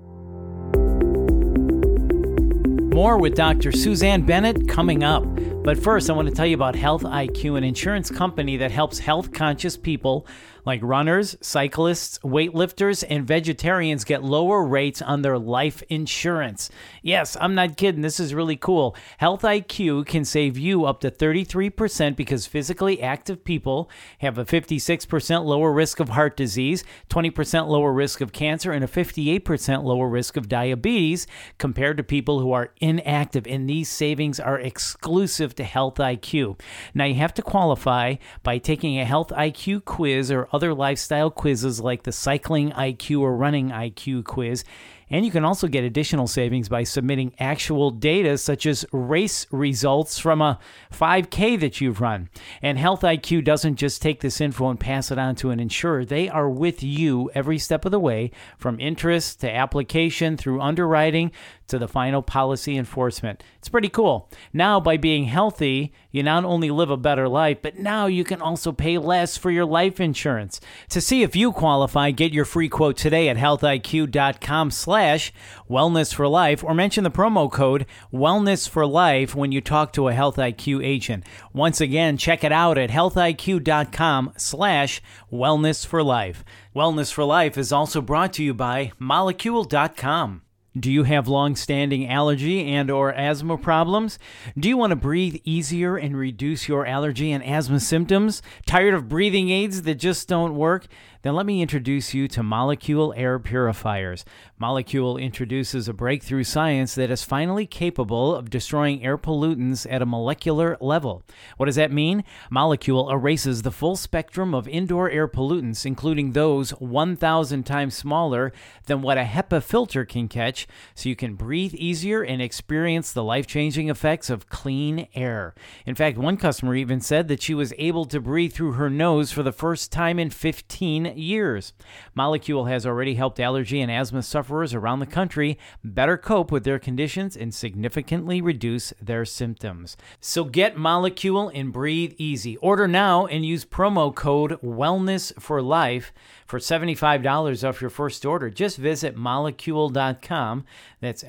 More 2.95 3.19
with 3.19 3.35
Dr. 3.35 3.73
Susanne 3.73 4.25
Bennett 4.25 4.69
coming 4.69 5.03
up. 5.05 5.25
But 5.67 5.83
first, 5.83 6.09
I 6.09 6.13
want 6.13 6.29
to 6.29 6.35
tell 6.35 6.47
you 6.47 6.55
about 6.55 6.77
Health 6.77 7.03
IQ, 7.03 7.59
an 7.59 7.65
insurance 7.65 8.09
company 8.09 8.57
that 8.59 8.71
helps 8.71 9.01
health 9.01 9.33
conscious 9.33 9.77
people 9.77 10.25
like 10.67 10.81
runners, 10.83 11.37
cyclists, 11.41 12.19
weightlifters, 12.25 13.05
and 13.09 13.25
vegetarians 13.25 14.05
get 14.05 14.25
lower 14.25 14.65
rates 14.65 15.01
on 15.01 15.23
their 15.23 15.39
life 15.39 15.83
insurance. 15.89 16.71
Yes, 17.03 17.37
I'm 17.41 17.55
not 17.55 17.77
kidding. 17.77 18.01
This 18.03 18.19
is 18.19 18.35
really 18.35 18.57
cool. 18.57 18.97
Health 19.19 19.43
IQ 19.43 20.07
can 20.07 20.25
save 20.25 20.59
you 20.59 20.85
up 20.85 21.01
to 21.01 21.11
33% 21.11 22.17
because 22.17 22.47
physically 22.47 23.01
active 23.01 23.45
people 23.45 23.89
have 24.19 24.39
a 24.39 24.45
56% 24.45 25.45
lower 25.45 25.73
risk 25.73 26.01
of 26.01 26.11
heart 26.11 26.37
disease, 26.37 26.83
20% 27.11 27.69
lower 27.69 27.93
risk 27.93 28.21
of 28.21 28.33
cancer, 28.33 28.73
and 28.73 28.85
a 28.85 28.89
58% 28.89 29.85
lower 29.85 30.09
risk 30.09 30.37
of 30.37 30.49
diabetes 30.49 31.29
compared 31.59 31.97
to 31.97 32.03
people 32.03 32.41
who 32.41 32.51
are 32.51 32.73
inactive. 32.81 33.47
And 33.47 33.71
these 33.71 33.89
savings 33.89 34.41
are 34.41 34.59
exclusive 34.59 35.55
to 35.57 35.65
Health 35.65 35.97
IQ. 35.97 36.61
Now, 36.95 37.05
you 37.05 37.15
have 37.15 37.35
to 37.35 37.43
qualify 37.43 38.17
by 38.43 38.59
taking 38.59 38.99
a 38.99 39.05
Health 39.05 39.29
IQ 39.29 39.85
quiz 39.85 40.31
or 40.31 40.49
other 40.53 40.75
lifestyle 40.75 41.31
quizzes 41.31 41.81
like 41.81 42.05
the 42.05 42.13
Cycling 42.13 42.71
IQ 42.73 43.21
or 43.21 43.37
Running 43.37 43.71
IQ 43.71 44.25
quiz. 44.25 44.65
And 45.09 45.25
you 45.25 45.31
can 45.31 45.45
also 45.45 45.69
get 45.69 45.85
additional 45.85 46.27
savings 46.27 46.69
by 46.69 46.83
submitting 46.83 47.33
actual 47.39 47.93
data, 47.93 48.37
such 48.39 48.67
as 48.67 48.85
race 48.91 49.47
results 49.53 50.19
from 50.19 50.43
a 50.43 50.59
5K 50.93 51.61
that 51.61 51.81
you've 51.81 52.01
run. 52.01 52.29
And 52.61 52.77
Health 52.77 53.03
IQ 53.03 53.45
doesn't 53.45 53.77
just 53.77 54.03
take 54.03 54.21
this 54.21 54.41
info 54.41 54.69
and 54.69 54.81
pass 54.81 55.13
it 55.13 55.19
on 55.19 55.37
to 55.37 55.51
an 55.51 55.61
insurer, 55.61 56.05
they 56.05 56.29
are 56.29 56.51
with 56.51 56.83
you 56.83 57.31
every 57.35 57.59
step 57.59 57.85
of 57.85 57.93
the 57.93 58.01
way, 58.01 58.33
from 58.59 58.81
interest 58.81 59.41
to 59.43 59.55
application 59.55 60.37
through 60.37 60.61
underwriting 60.61 61.31
to 61.69 61.79
the 61.79 61.89
final 61.89 62.23
policy 62.23 62.77
enforcement. 62.77 63.43
It's 63.59 63.69
pretty 63.69 63.89
cool. 63.89 64.31
Now, 64.53 64.81
by 64.81 64.97
being 64.97 65.25
healthy, 65.25 65.93
you 66.11 66.23
not 66.23 66.45
only 66.45 66.71
live 66.71 66.91
a 66.91 66.97
better 66.97 67.29
life, 67.29 67.59
but 67.63 67.79
now 67.79 68.07
you 68.07 68.25
can 68.25 68.41
also 68.41 68.73
pay 68.73 68.99
less 68.99 69.37
for 69.37 69.51
your 69.51 69.65
life 69.65 70.01
insurance. 70.01 70.61
To 70.91 71.01
see 71.01 71.23
if 71.23 71.37
you 71.37 71.53
qualify, 71.53 72.11
get 72.11 72.33
your 72.33 72.45
free 72.45 72.69
quote 72.69 72.97
today 72.97 73.29
at 73.29 73.37
healthiq.com 73.37 74.71
slash 74.71 75.33
wellness 75.69 76.15
for 76.15 76.29
life 76.29 76.65
or 76.65 76.75
mention 76.75 77.05
the 77.05 77.11
promo 77.11 77.51
code 77.51 77.87
wellness 78.13 78.69
for 78.69 78.87
life 78.87 79.35
when 79.35 79.53
you 79.53 79.61
talk 79.61 79.93
to 79.93 80.09
a 80.09 80.15
Health 80.15 80.37
IQ 80.37 80.85
agent. 80.85 81.25
Once 81.53 81.81
again, 81.81 82.17
check 82.17 82.45
it 82.45 82.53
out 82.53 82.79
at 82.79 82.91
healthiq.com 82.91 84.33
slash 84.37 85.03
wellness 85.33 85.87
for 85.87 86.03
life. 86.03 86.45
Wellness 86.75 87.11
for 87.11 87.25
Life 87.25 87.57
is 87.57 87.73
also 87.73 88.03
brought 88.03 88.35
to 88.35 88.45
you 88.45 88.53
by 88.53 88.93
molekule.com. 89.01 90.46
Do 90.79 90.93
you 90.93 91.05
have 91.05 91.27
long-standing 91.27 92.07
allergy 92.07 92.71
and 92.71 92.91
or 92.91 93.11
asthma 93.13 93.57
problems? 93.57 94.19
Do 94.59 94.69
you 94.69 94.77
want 94.77 94.91
to 94.91 94.97
breathe 94.97 95.37
easier 95.43 95.97
and 95.97 96.15
reduce 96.17 96.69
your 96.69 96.85
allergy 96.85 97.33
and 97.33 97.43
asthma 97.43 97.81
symptoms? 97.81 98.43
Tired 98.67 98.93
of 98.93 99.09
breathing 99.09 99.49
aids 99.49 99.83
that 99.83 99.95
just 99.95 100.29
don't 100.29 100.55
work? 100.55 100.87
Then 101.27 101.35
let 101.35 101.45
me 101.45 101.61
introduce 101.61 102.15
you 102.15 102.29
to 102.29 102.43
Molekule 102.43 103.13
Air 103.17 103.41
Purifiers. 103.41 104.25
Molekule 104.63 105.21
introduces 105.21 105.89
a 105.89 105.93
breakthrough 105.93 106.45
science 106.45 106.95
that 106.95 107.11
is 107.11 107.25
finally 107.25 107.67
capable 107.67 108.33
of 108.33 108.49
destroying 108.49 109.05
air 109.05 109.19
pollutants 109.19 109.89
at 109.91 110.03
a 110.03 110.07
molecular 110.07 110.77
level. 110.81 111.25
What 111.57 111.67
does 111.67 111.75
that 111.75 111.91
mean? 111.91 112.23
Molekule 112.49 113.11
erases 113.11 113.63
the 113.63 113.73
full 113.73 113.97
spectrum 113.97 114.55
of 114.55 114.69
indoor 114.69 115.11
air 115.11 115.27
pollutants, 115.27 115.85
including 115.85 116.31
those 116.31 116.71
1,000 116.71 117.65
times 117.65 117.97
smaller 117.97 118.53
than 118.87 119.03
what 119.03 119.19
a 119.19 119.25
HEPA 119.25 119.65
filter 119.65 120.05
can 120.05 120.29
catch, 120.29 120.69
so 120.95 121.09
you 121.09 121.17
can 121.17 121.35
breathe 121.35 121.75
easier 121.75 122.23
and 122.23 122.41
experience 122.41 123.13
the 123.13 123.25
life 123.25 123.49
changing 123.49 123.91
effects 123.91 124.31
of 124.31 124.49
clean 124.49 125.09
air. 125.13 125.57
In 125.87 125.97
fact, 125.97 126.19
one 126.19 126.37
customer 126.37 126.77
even 126.77 127.01
said 127.01 127.27
that 127.27 127.43
she 127.43 127.53
was 127.53 127.75
able 127.79 128.05
to 128.05 128.21
breathe 128.21 128.53
through 128.53 128.75
her 128.75 128.89
nose 128.89 129.33
for 129.33 129.43
the 129.43 129.51
first 129.51 129.91
time 129.91 130.21
in 130.21 130.31
15 130.31 131.16
years. 131.17 131.73
Molekule 132.17 132.69
has 132.69 132.87
already 132.87 133.15
helped 133.15 133.41
allergy 133.41 133.81
and 133.81 133.91
asthma 133.91 134.23
sufferers 134.23 134.75
around 134.75 135.01
the 135.01 135.07
country 135.07 135.59
better 135.83 136.17
cope 136.17 136.51
with 136.53 136.65
their 136.65 136.79
conditions 136.79 137.37
and 137.37 137.55
significantly 137.55 138.41
reduce 138.41 138.93
their 139.01 139.25
symptoms. 139.25 139.97
So 140.21 140.45
get 140.45 140.77
Molekule 140.77 141.51
and 141.55 141.73
breathe 141.73 142.15
easy. 142.19 142.57
Order 142.59 142.89
now 142.89 143.27
and 143.27 143.45
use 143.45 143.65
promo 143.65 144.15
code 144.15 144.61
Wellness 144.63 145.33
for 145.41 145.63
Life 145.63 146.13
for 146.47 146.59
$75 146.59 147.69
off 147.69 147.81
your 147.81 147.91
first 147.91 148.25
order. 148.25 148.51
Just 148.51 148.79
visit 148.79 149.17
molekule.com. 149.17 150.65
That's 151.07 151.23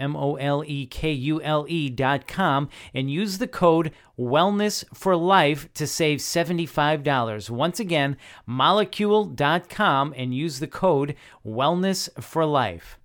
dot 1.96 2.27
com 2.27 2.69
and 2.93 3.12
use 3.12 3.38
the 3.38 3.48
code 3.48 3.91
Wellness 4.17 4.84
for 4.93 5.15
Life 5.15 5.72
to 5.75 5.86
save 5.86 6.19
$75. 6.19 7.50
Once 7.51 7.79
again, 7.79 8.17
molekule.com 8.50 10.13
and 10.17 10.34
use 10.34 10.60
the 10.60 10.67
code 10.67 11.15
Wellness 11.46 12.10
for 12.22 12.46
Life. 12.46 12.98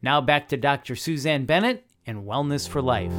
Now 0.00 0.22
back 0.22 0.48
to 0.48 0.56
Dr. 0.56 0.96
Susanne 0.96 1.44
Bennett 1.44 1.86
and 2.06 2.24
Wellness 2.24 2.66
for 2.66 2.80
Life. 2.80 3.12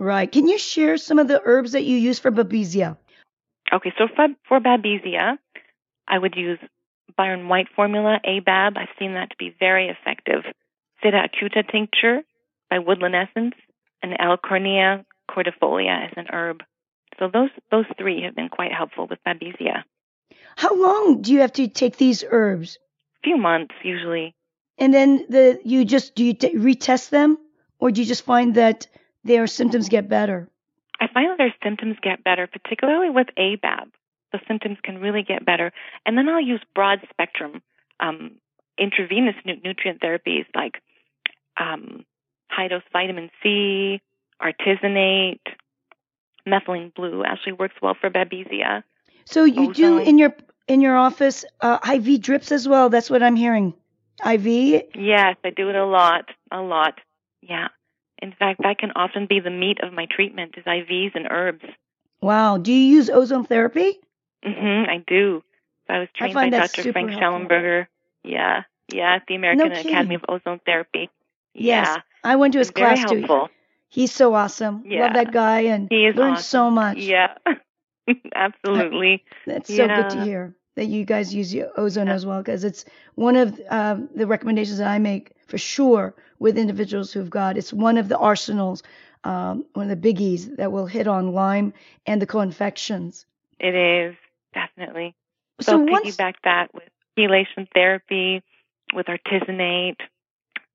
Right. 0.00 0.32
Can 0.32 0.48
you 0.48 0.56
share 0.56 0.96
some 0.96 1.18
of 1.18 1.28
the 1.28 1.42
herbs 1.44 1.72
that 1.72 1.84
you 1.84 1.94
use 1.94 2.18
for 2.18 2.32
babesia? 2.32 2.96
Okay, 3.70 3.92
so 3.98 4.08
for, 4.16 4.28
for 4.48 4.58
babesia, 4.58 5.36
I 6.08 6.18
would 6.18 6.34
use 6.36 6.58
Byron 7.18 7.48
White 7.48 7.68
formula, 7.76 8.18
ABAB. 8.26 8.78
I've 8.78 8.88
seen 8.98 9.12
that 9.12 9.28
to 9.28 9.36
be 9.38 9.54
very 9.60 9.90
effective. 9.90 10.42
Sida 11.04 11.28
acuta 11.28 11.70
tincture 11.70 12.22
by 12.70 12.78
Woodland 12.78 13.14
Essence, 13.14 13.54
and 14.02 14.12
Alchornea 14.18 15.04
cordifolia 15.30 16.06
as 16.06 16.12
an 16.16 16.26
herb. 16.32 16.62
So 17.18 17.28
those 17.30 17.50
those 17.70 17.84
three 17.98 18.22
have 18.22 18.34
been 18.34 18.48
quite 18.48 18.72
helpful 18.72 19.06
with 19.06 19.18
babesia. 19.26 19.84
How 20.56 20.74
long 20.74 21.20
do 21.20 21.34
you 21.34 21.40
have 21.40 21.52
to 21.54 21.68
take 21.68 21.98
these 21.98 22.24
herbs? 22.26 22.78
A 23.18 23.24
few 23.24 23.36
months 23.36 23.74
usually. 23.82 24.34
And 24.78 24.94
then 24.94 25.26
the 25.28 25.60
you 25.62 25.84
just 25.84 26.14
do 26.14 26.24
you 26.24 26.32
t- 26.32 26.54
retest 26.54 27.10
them, 27.10 27.36
or 27.78 27.90
do 27.90 28.00
you 28.00 28.06
just 28.06 28.24
find 28.24 28.54
that 28.54 28.86
their 29.24 29.46
symptoms 29.46 29.88
get 29.88 30.08
better? 30.08 30.48
I 31.00 31.08
find 31.08 31.30
that 31.30 31.38
their 31.38 31.54
symptoms 31.62 31.96
get 32.02 32.22
better, 32.24 32.46
particularly 32.46 33.10
with 33.10 33.28
ABAB. 33.38 33.90
The 34.32 34.40
symptoms 34.46 34.78
can 34.82 34.98
really 34.98 35.22
get 35.22 35.44
better. 35.44 35.72
And 36.06 36.16
then 36.16 36.28
I'll 36.28 36.40
use 36.40 36.60
broad 36.74 37.00
spectrum 37.10 37.62
um, 38.00 38.32
intravenous 38.78 39.34
nu- 39.44 39.60
nutrient 39.62 40.00
therapies 40.00 40.46
like 40.54 40.82
um, 41.58 42.04
high 42.48 42.68
dose 42.68 42.82
vitamin 42.92 43.30
C, 43.42 44.00
artesunate, 44.40 45.40
methylene 46.46 46.94
blue 46.94 47.24
actually 47.24 47.52
works 47.52 47.74
well 47.82 47.96
for 48.00 48.10
babesia. 48.10 48.82
So 49.24 49.44
you 49.44 49.70
Ozone. 49.70 49.74
do 49.74 49.98
in 49.98 50.18
your 50.18 50.34
in 50.66 50.80
your 50.80 50.96
office 50.96 51.44
uh, 51.60 51.78
IV 51.94 52.20
drips 52.20 52.52
as 52.52 52.66
well. 52.68 52.88
That's 52.88 53.10
what 53.10 53.22
I'm 53.22 53.36
hearing 53.36 53.74
IV? 54.24 54.46
Yes, 54.94 55.36
I 55.44 55.50
do 55.50 55.68
it 55.68 55.76
a 55.76 55.84
lot, 55.84 56.26
a 56.50 56.60
lot. 56.60 56.94
Yeah. 57.42 57.68
In 58.22 58.32
fact, 58.38 58.60
that 58.62 58.78
can 58.78 58.92
often 58.94 59.26
be 59.26 59.40
the 59.40 59.50
meat 59.50 59.78
of 59.82 59.92
my 59.92 60.06
treatment 60.10 60.54
is 60.56 60.64
IVs 60.64 61.14
and 61.14 61.26
herbs. 61.30 61.64
Wow. 62.20 62.58
Do 62.58 62.72
you 62.72 62.96
use 62.96 63.08
ozone 63.08 63.44
therapy? 63.44 63.98
Mm-hmm, 64.44 64.90
I 64.90 65.04
do. 65.06 65.42
I 65.88 65.98
was 66.00 66.08
trained 66.14 66.34
by 66.34 66.50
Dr. 66.50 66.92
Frank 66.92 67.10
Shallenberger. 67.10 67.86
Yeah. 68.22 68.62
Yeah, 68.92 69.14
at 69.16 69.22
the 69.28 69.34
American 69.36 69.68
No 69.68 69.80
Academy 69.80 70.16
of 70.16 70.24
Ozone 70.28 70.60
Therapy. 70.66 71.08
Yes. 71.54 71.86
Yeah. 71.88 72.02
I 72.24 72.36
went 72.36 72.52
to 72.54 72.58
his 72.58 72.70
Very 72.70 72.96
class 72.96 73.10
too. 73.10 73.18
helpful. 73.18 73.48
He's 73.88 74.12
so 74.12 74.34
awesome. 74.34 74.84
Yeah. 74.86 75.04
Love 75.04 75.14
that 75.14 75.32
guy 75.32 75.60
and 75.62 75.88
He 75.90 76.06
is 76.06 76.16
learned 76.16 76.34
awesome. 76.34 76.42
so 76.42 76.70
much. 76.70 76.98
Yeah. 76.98 77.34
Absolutely. 78.34 79.24
That's 79.46 79.74
so 79.74 79.86
good 79.86 80.10
to 80.10 80.24
hear 80.24 80.54
that 80.76 80.86
you 80.86 81.04
guys 81.04 81.34
use 81.34 81.52
your 81.54 81.68
ozone 81.76 82.06
Yeah. 82.06 82.14
as 82.14 82.26
well, 82.26 82.38
because 82.38 82.64
it's 82.64 82.84
one 83.14 83.36
of 83.36 83.60
um, 83.70 84.08
the 84.14 84.26
recommendations 84.26 84.78
that 84.78 84.88
I 84.88 84.98
make 84.98 85.32
for 85.46 85.58
sure 85.58 86.14
with 86.38 86.56
individuals 86.58 87.12
who've 87.12 87.30
got. 87.30 87.56
It's 87.58 87.72
one 87.72 87.96
of 87.98 88.08
the 88.08 88.18
arsenals, 88.18 88.82
um, 89.24 89.64
one 89.74 89.90
of 89.90 90.00
the 90.00 90.12
biggies 90.14 90.56
that 90.56 90.72
will 90.72 90.86
hit 90.86 91.06
on 91.06 91.32
Lyme 91.32 91.72
and 92.06 92.20
the 92.22 92.26
co-infections. 92.26 93.26
It 93.58 93.74
is 93.74 94.16
definitely. 94.54 95.14
So 95.60 95.72
So, 95.72 95.78
once, 95.78 96.16
piggyback 96.16 96.34
that 96.44 96.72
with 96.74 96.88
chelation 97.18 97.68
therapy, 97.74 98.42
with 98.94 99.06
artesunate. 99.06 100.00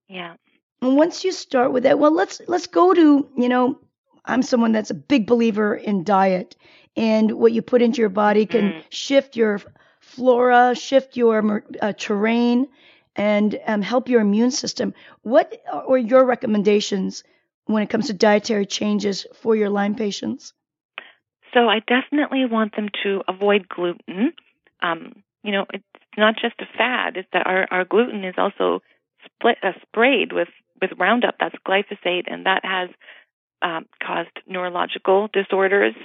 Yeah. 0.07 0.35
once 0.81 1.23
you 1.23 1.31
start 1.31 1.71
with 1.71 1.83
that, 1.83 1.97
well, 1.99 2.11
let's 2.13 2.41
let's 2.47 2.67
go 2.67 2.93
to 2.93 3.29
you 3.37 3.49
know, 3.49 3.79
I'm 4.25 4.41
someone 4.43 4.71
that's 4.71 4.91
a 4.91 4.95
big 4.95 5.25
believer 5.25 5.75
in 5.75 6.03
diet, 6.03 6.55
and 6.95 7.31
what 7.31 7.51
you 7.53 7.61
put 7.61 7.81
into 7.81 8.01
your 8.01 8.09
body 8.09 8.45
can 8.45 8.73
Mhm. 8.73 8.83
shift 8.89 9.35
your 9.35 9.61
flora, 10.15 10.75
shift 10.75 11.17
your 11.17 11.63
uh, 11.81 11.93
terrain, 11.93 12.67
and 13.15 13.59
um, 13.67 13.81
help 13.81 14.09
your 14.09 14.21
immune 14.21 14.51
system. 14.51 14.93
What 15.21 15.61
are 15.71 15.97
your 15.97 16.25
recommendations 16.25 17.23
when 17.65 17.83
it 17.83 17.89
comes 17.89 18.07
to 18.07 18.13
dietary 18.13 18.65
changes 18.65 19.25
for 19.41 19.55
your 19.55 19.69
Lyme 19.69 19.95
patients? 19.95 20.53
So 21.53 21.69
I 21.69 21.79
definitely 21.79 22.45
want 22.45 22.75
them 22.75 22.89
to 23.03 23.21
avoid 23.27 23.69
gluten. 23.69 24.33
Um, 24.81 25.23
you 25.43 25.51
know, 25.51 25.65
it's 25.73 25.83
not 26.17 26.35
just 26.35 26.55
a 26.59 26.65
fad. 26.77 27.17
It's 27.17 27.29
that 27.33 27.47
our, 27.47 27.67
our 27.71 27.85
gluten 27.85 28.23
is 28.25 28.35
also 28.37 28.81
split, 29.25 29.57
uh, 29.63 29.71
sprayed 29.83 30.33
with, 30.33 30.49
with 30.81 30.91
Roundup. 30.99 31.35
That's 31.39 31.55
glyphosate, 31.65 32.25
and 32.27 32.45
that 32.45 32.65
has 32.65 32.89
um, 33.61 33.85
caused 34.03 34.35
neurological 34.47 35.29
disorders. 35.31 35.95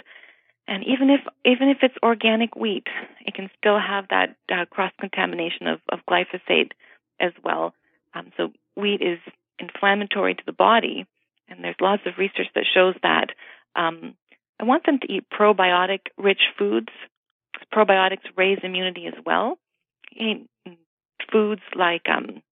And 0.67 0.85
even 0.87 1.11
if 1.11 1.21
even 1.45 1.69
if 1.69 1.79
it's 1.83 1.97
organic 2.03 2.55
wheat, 2.55 2.87
it 3.27 3.35
can 3.35 3.51
still 3.59 3.79
have 3.79 4.07
that 4.11 4.37
uh, 4.53 4.67
cross 4.67 4.93
contamination 5.01 5.67
of, 5.67 5.81
of 5.89 6.01
glyphosate 6.09 6.73
as 7.19 7.33
well. 7.45 7.75
Um, 8.15 8.33
so 8.37 8.53
wheat 8.77 9.03
is 9.03 9.19
inflammatory 9.59 10.35
to 10.35 10.43
the 10.47 10.53
body, 10.53 11.07
and 11.49 11.65
there's 11.65 11.77
lots 11.81 12.03
of 12.07 12.19
research 12.19 12.49
that 12.55 12.65
shows 12.73 12.95
that. 13.03 13.31
Um, 13.75 14.15
I 14.61 14.65
want 14.65 14.85
them 14.85 14.99
to 15.01 15.13
eat 15.13 15.25
probiotic 15.31 16.01
rich 16.19 16.43
foods. 16.59 16.89
Probiotics 17.73 18.27
raise 18.37 18.59
immunity 18.63 19.07
as 19.07 19.15
well. 19.25 19.59
Eat 20.13 20.49
foods 21.33 21.63
like 21.75 22.03
um, 22.09 22.43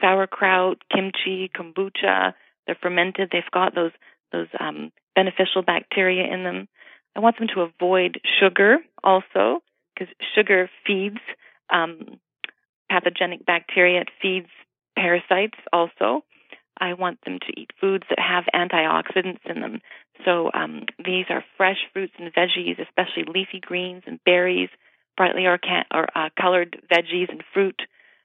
sauerkraut, 0.00 0.78
kimchi, 0.92 1.50
kombucha. 1.54 2.34
They're 2.66 2.78
fermented. 2.80 3.30
They've 3.32 3.42
got 3.52 3.74
those 3.74 3.92
those 4.32 4.48
um, 4.60 4.92
beneficial 5.14 5.62
bacteria 5.62 6.32
in 6.32 6.44
them. 6.44 6.68
I 7.18 7.20
want 7.20 7.36
them 7.36 7.48
to 7.56 7.62
avoid 7.62 8.20
sugar 8.38 8.76
also 9.02 9.60
because 9.92 10.14
sugar 10.36 10.70
feeds 10.86 11.18
um, 11.68 12.20
pathogenic 12.88 13.44
bacteria. 13.44 14.02
It 14.02 14.10
feeds 14.22 14.46
parasites 14.96 15.58
also. 15.72 16.22
I 16.80 16.92
want 16.92 17.18
them 17.24 17.40
to 17.40 17.60
eat 17.60 17.72
foods 17.80 18.04
that 18.08 18.20
have 18.20 18.44
antioxidants 18.54 19.40
in 19.46 19.60
them. 19.60 19.80
So 20.24 20.52
um, 20.54 20.84
these 21.04 21.24
are 21.28 21.44
fresh 21.56 21.78
fruits 21.92 22.12
and 22.20 22.32
veggies, 22.32 22.78
especially 22.78 23.24
leafy 23.26 23.58
greens 23.60 24.04
and 24.06 24.20
berries, 24.24 24.68
brightly 25.16 25.44
or, 25.44 25.58
uh, 26.14 26.28
colored 26.40 26.80
veggies 26.88 27.30
and 27.30 27.42
fruit, 27.52 27.82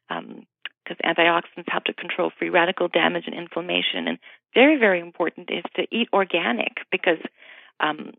because 0.08 0.97
antioxidants 1.03 1.67
help 1.67 1.86
to 1.86 1.93
control 1.93 2.32
free 2.38 2.51
radical 2.51 2.89
damage 2.89 3.23
and 3.25 3.34
inflammation. 3.34 4.08
And 4.08 4.19
very, 4.53 4.77
very 4.77 4.99
important 4.99 5.49
is 5.49 5.63
to 5.77 5.88
eat 5.91 6.10
organic 6.13 6.73
because 6.91 7.17
um, 7.79 8.12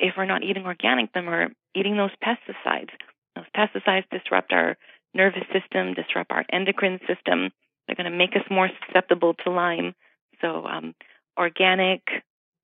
if 0.00 0.14
we're 0.16 0.24
not 0.24 0.42
eating 0.42 0.64
organic, 0.64 1.12
then 1.12 1.26
we're 1.26 1.48
eating 1.74 1.96
those 1.96 2.10
pesticides. 2.24 2.90
Those 3.36 3.44
pesticides 3.56 4.04
disrupt 4.10 4.52
our 4.52 4.76
nervous 5.14 5.44
system, 5.52 5.94
disrupt 5.94 6.30
our 6.32 6.44
endocrine 6.52 6.98
system. 7.06 7.50
They're 7.86 7.96
going 7.96 8.10
to 8.10 8.16
make 8.16 8.34
us 8.36 8.42
more 8.50 8.68
susceptible 8.86 9.34
to 9.44 9.50
Lyme. 9.50 9.94
So, 10.40 10.64
um, 10.64 10.94
organic, 11.38 12.02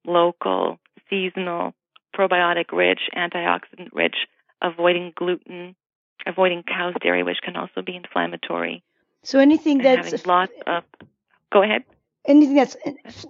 local, 0.05 0.79
seasonal, 1.11 1.75
probiotic 2.16 2.72
rich, 2.72 3.01
antioxidant 3.14 3.90
rich, 3.92 4.16
avoiding 4.62 5.12
gluten, 5.16 5.77
avoiding 6.27 6.62
cow's 6.62 6.94
dairy, 7.03 7.22
which 7.22 7.38
can 7.42 7.57
also 7.57 7.83
be 7.83 7.94
inflammatory. 7.96 8.83
So 9.22 9.38
anything 9.38 9.79
that's 9.79 10.11
having 10.11 10.27
lots 10.27 10.53
of. 10.66 10.85
Go 11.53 11.62
ahead. 11.62 11.85
anything 12.27 12.57
that's 12.57 12.77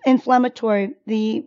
inflammatory, 0.04 0.94
the 1.06 1.44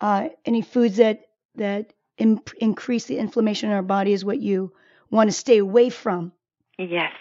uh, 0.00 0.28
any 0.44 0.62
foods 0.62 0.96
that 0.96 1.22
that 1.56 1.92
increase 2.18 3.04
the 3.04 3.18
inflammation 3.18 3.70
in 3.70 3.76
our 3.76 3.82
body 3.82 4.12
is 4.12 4.24
what 4.24 4.40
you 4.40 4.72
want 5.10 5.28
to 5.28 5.32
stay 5.32 5.58
away 5.58 5.90
from. 5.90 6.32
Yes. 6.78 7.12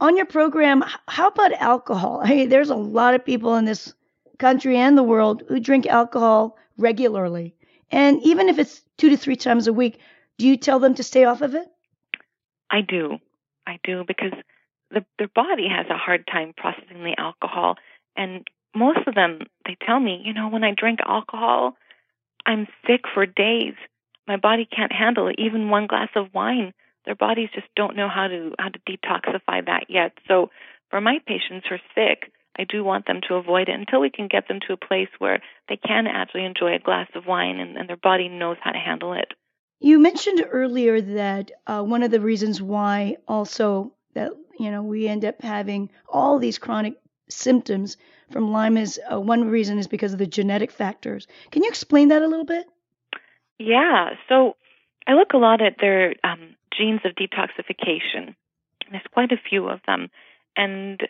On 0.00 0.16
your 0.16 0.26
program, 0.26 0.84
how 1.08 1.28
about 1.28 1.52
alcohol? 1.54 2.20
I 2.24 2.28
mean, 2.30 2.48
there's 2.48 2.70
a 2.70 2.76
lot 2.76 3.14
of 3.14 3.24
people 3.24 3.56
in 3.56 3.64
this 3.64 3.92
country 4.38 4.76
and 4.76 4.96
the 4.96 5.02
world 5.02 5.42
who 5.48 5.58
drink 5.58 5.86
alcohol 5.86 6.56
regularly, 6.76 7.54
and 7.90 8.22
even 8.22 8.48
if 8.48 8.58
it's 8.58 8.82
two 8.98 9.10
to 9.10 9.16
three 9.16 9.36
times 9.36 9.66
a 9.66 9.72
week, 9.72 9.98
do 10.36 10.46
you 10.46 10.56
tell 10.56 10.78
them 10.78 10.94
to 10.94 11.02
stay 11.02 11.24
off 11.24 11.40
of 11.40 11.54
it? 11.54 11.66
I 12.70 12.82
do. 12.82 13.18
I 13.66 13.78
do 13.82 14.04
because 14.06 14.32
the, 14.90 15.04
their 15.18 15.28
body 15.28 15.68
has 15.68 15.86
a 15.90 15.96
hard 15.96 16.26
time 16.26 16.54
processing 16.56 17.04
the 17.04 17.14
alcohol. 17.18 17.76
And 18.16 18.46
most 18.74 19.00
of 19.06 19.14
them, 19.14 19.40
they 19.66 19.76
tell 19.84 20.00
me, 20.00 20.22
you 20.24 20.32
know, 20.32 20.48
when 20.48 20.64
I 20.64 20.72
drink 20.76 21.00
alcohol, 21.06 21.76
I'm 22.46 22.66
sick 22.86 23.02
for 23.12 23.26
days. 23.26 23.74
My 24.28 24.36
body 24.36 24.66
can't 24.66 24.92
handle 24.92 25.28
it. 25.28 25.36
Even 25.38 25.70
one 25.70 25.86
glass 25.86 26.10
of 26.14 26.34
wine, 26.34 26.74
their 27.06 27.14
bodies 27.14 27.48
just 27.54 27.66
don't 27.74 27.96
know 27.96 28.08
how 28.08 28.28
to 28.28 28.52
how 28.58 28.68
to 28.68 28.78
detoxify 28.80 29.64
that 29.64 29.86
yet. 29.88 30.12
So 30.28 30.50
for 30.90 31.00
my 31.00 31.18
patients 31.26 31.66
who 31.66 31.76
are 31.76 31.80
sick, 31.94 32.30
I 32.58 32.64
do 32.64 32.84
want 32.84 33.06
them 33.06 33.20
to 33.28 33.36
avoid 33.36 33.68
it 33.68 33.74
until 33.74 34.00
we 34.00 34.10
can 34.10 34.28
get 34.28 34.46
them 34.46 34.60
to 34.66 34.74
a 34.74 34.76
place 34.76 35.08
where 35.18 35.40
they 35.68 35.76
can 35.78 36.06
actually 36.06 36.44
enjoy 36.44 36.74
a 36.74 36.78
glass 36.78 37.08
of 37.14 37.26
wine 37.26 37.58
and, 37.58 37.78
and 37.78 37.88
their 37.88 37.96
body 37.96 38.28
knows 38.28 38.58
how 38.60 38.72
to 38.72 38.78
handle 38.78 39.14
it. 39.14 39.32
You 39.80 39.98
mentioned 39.98 40.44
earlier 40.50 41.00
that 41.00 41.52
uh, 41.66 41.82
one 41.82 42.02
of 42.02 42.10
the 42.10 42.20
reasons 42.20 42.60
why 42.60 43.16
also 43.26 43.94
that 44.14 44.32
you 44.58 44.70
know 44.70 44.82
we 44.82 45.08
end 45.08 45.24
up 45.24 45.40
having 45.40 45.90
all 46.06 46.38
these 46.38 46.58
chronic 46.58 46.94
symptoms 47.30 47.96
from 48.30 48.52
Lyme 48.52 48.76
is 48.76 49.00
uh, 49.10 49.18
one 49.18 49.48
reason 49.48 49.78
is 49.78 49.86
because 49.86 50.12
of 50.12 50.18
the 50.18 50.26
genetic 50.26 50.70
factors. 50.70 51.26
Can 51.50 51.62
you 51.62 51.70
explain 51.70 52.08
that 52.08 52.20
a 52.20 52.26
little 52.26 52.44
bit? 52.44 52.66
Yeah. 53.58 54.10
So 54.28 54.56
I 55.06 55.14
look 55.14 55.32
a 55.32 55.38
lot 55.38 55.60
at 55.60 55.76
their 55.80 56.14
um, 56.24 56.56
genes 56.76 57.00
of 57.04 57.12
detoxification. 57.12 58.34
There's 58.90 59.02
quite 59.12 59.32
a 59.32 59.40
few 59.48 59.68
of 59.68 59.80
them. 59.86 60.08
And 60.56 61.00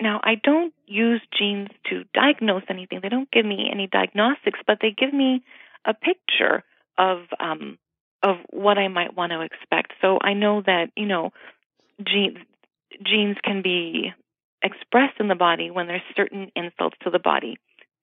now 0.00 0.20
I 0.22 0.34
don't 0.42 0.74
use 0.86 1.20
genes 1.36 1.68
to 1.90 2.04
diagnose 2.14 2.64
anything. 2.68 3.00
They 3.02 3.08
don't 3.08 3.30
give 3.30 3.46
me 3.46 3.68
any 3.70 3.86
diagnostics, 3.86 4.60
but 4.66 4.78
they 4.80 4.90
give 4.90 5.12
me 5.12 5.42
a 5.84 5.94
picture 5.94 6.64
of 6.98 7.20
um, 7.40 7.78
of 8.22 8.36
what 8.50 8.78
I 8.78 8.88
might 8.88 9.16
want 9.16 9.32
to 9.32 9.40
expect. 9.42 9.92
So 10.00 10.18
I 10.20 10.34
know 10.34 10.62
that 10.62 10.90
you 10.96 11.06
know 11.06 11.30
genes 12.04 12.38
genes 13.04 13.36
can 13.42 13.62
be 13.62 14.12
expressed 14.62 15.20
in 15.20 15.28
the 15.28 15.34
body 15.34 15.70
when 15.70 15.86
there's 15.86 16.02
certain 16.16 16.50
insults 16.56 16.96
to 17.02 17.10
the 17.10 17.18
body, 17.18 17.58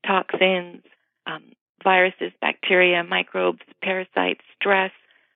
toxins, 0.06 0.84
um, 1.26 1.44
viruses, 1.84 2.32
bacteria, 2.42 3.04
microbes, 3.04 3.62
parasites, 3.82 4.42
stress, 4.56 4.92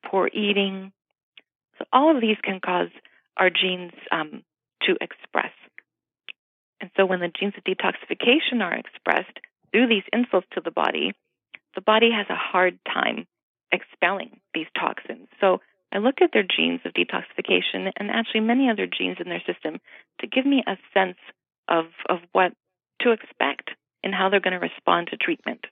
poor 0.05 0.29
eating. 0.33 0.91
So 1.77 1.85
all 1.91 2.15
of 2.15 2.21
these 2.21 2.37
can 2.43 2.59
cause 2.59 2.89
our 3.37 3.49
genes 3.49 3.93
um, 4.11 4.43
to 4.83 4.95
express. 5.01 5.51
And 6.81 6.91
so 6.95 7.05
when 7.05 7.19
the 7.19 7.31
genes 7.39 7.53
of 7.57 7.63
detoxification 7.63 8.61
are 8.61 8.73
expressed 8.73 9.39
through 9.71 9.87
these 9.87 10.03
insults 10.13 10.47
to 10.53 10.61
the 10.61 10.71
body, 10.71 11.13
the 11.75 11.81
body 11.81 12.09
has 12.11 12.27
a 12.29 12.35
hard 12.35 12.79
time 12.85 13.27
expelling 13.71 14.39
these 14.53 14.67
toxins. 14.79 15.27
So 15.41 15.61
I 15.91 15.99
look 15.99 16.21
at 16.21 16.31
their 16.33 16.43
genes 16.43 16.81
of 16.85 16.93
detoxification 16.93 17.91
and 17.97 18.09
actually 18.11 18.41
many 18.41 18.69
other 18.69 18.87
genes 18.87 19.17
in 19.19 19.29
their 19.29 19.43
system 19.45 19.79
to 20.19 20.27
give 20.27 20.45
me 20.45 20.63
a 20.67 20.77
sense 20.93 21.17
of, 21.67 21.85
of 22.09 22.19
what 22.31 22.53
to 23.01 23.11
expect 23.11 23.71
and 24.03 24.13
how 24.13 24.29
they're 24.29 24.39
going 24.39 24.53
to 24.53 24.59
respond 24.59 25.07
to 25.07 25.17
treatment. 25.17 25.65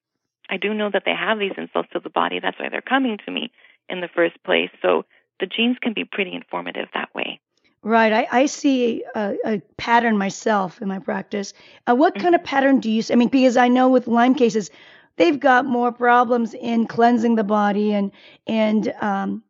I 0.50 0.58
do 0.58 0.74
know 0.74 0.90
that 0.92 1.04
they 1.06 1.14
have 1.16 1.40
these 1.40 1.54
insults 1.58 1.90
to 1.94 2.00
the 2.00 2.10
body. 2.10 2.40
That's 2.40 2.60
why 2.60 2.70
they're 2.70 2.82
coming 2.82 3.18
to 3.26 3.32
me 3.32 3.52
in 3.90 4.02
the 4.02 4.08
first 4.08 4.42
place. 4.44 4.70
So 4.82 5.06
the 5.40 5.46
genes 5.48 5.78
can 5.82 5.94
be 5.94 6.06
pretty 6.06 6.34
informative 6.34 6.88
that 6.94 7.14
way. 7.16 7.40
Right. 7.84 8.12
I, 8.14 8.28
I 8.32 8.46
see 8.48 9.04
a, 9.16 9.38
a 9.46 9.62
pattern 9.78 10.18
myself 10.18 10.82
in 10.82 10.88
my 10.88 11.00
practice. 11.00 11.54
Uh, 11.88 11.96
what 11.96 12.18
kind 12.18 12.34
of 12.36 12.42
Mm-hmm. 12.42 12.46
pattern 12.46 12.80
do 12.80 12.90
you 12.90 13.02
see? 13.04 13.14
I 13.14 13.16
mean, 13.16 13.30
because 13.30 13.58
I 13.58 13.68
know 13.68 13.90
with 13.90 14.08
Lyme 14.08 14.34
cases, 14.36 14.72
they've 15.18 15.40
got 15.40 15.66
more 15.66 15.92
problems 15.92 16.54
in 16.56 16.88
cleansing 16.88 17.36
the 17.36 17.44
body 17.44 17.94
and 17.94 18.12
and 18.48 18.92
um, 19.02 19.44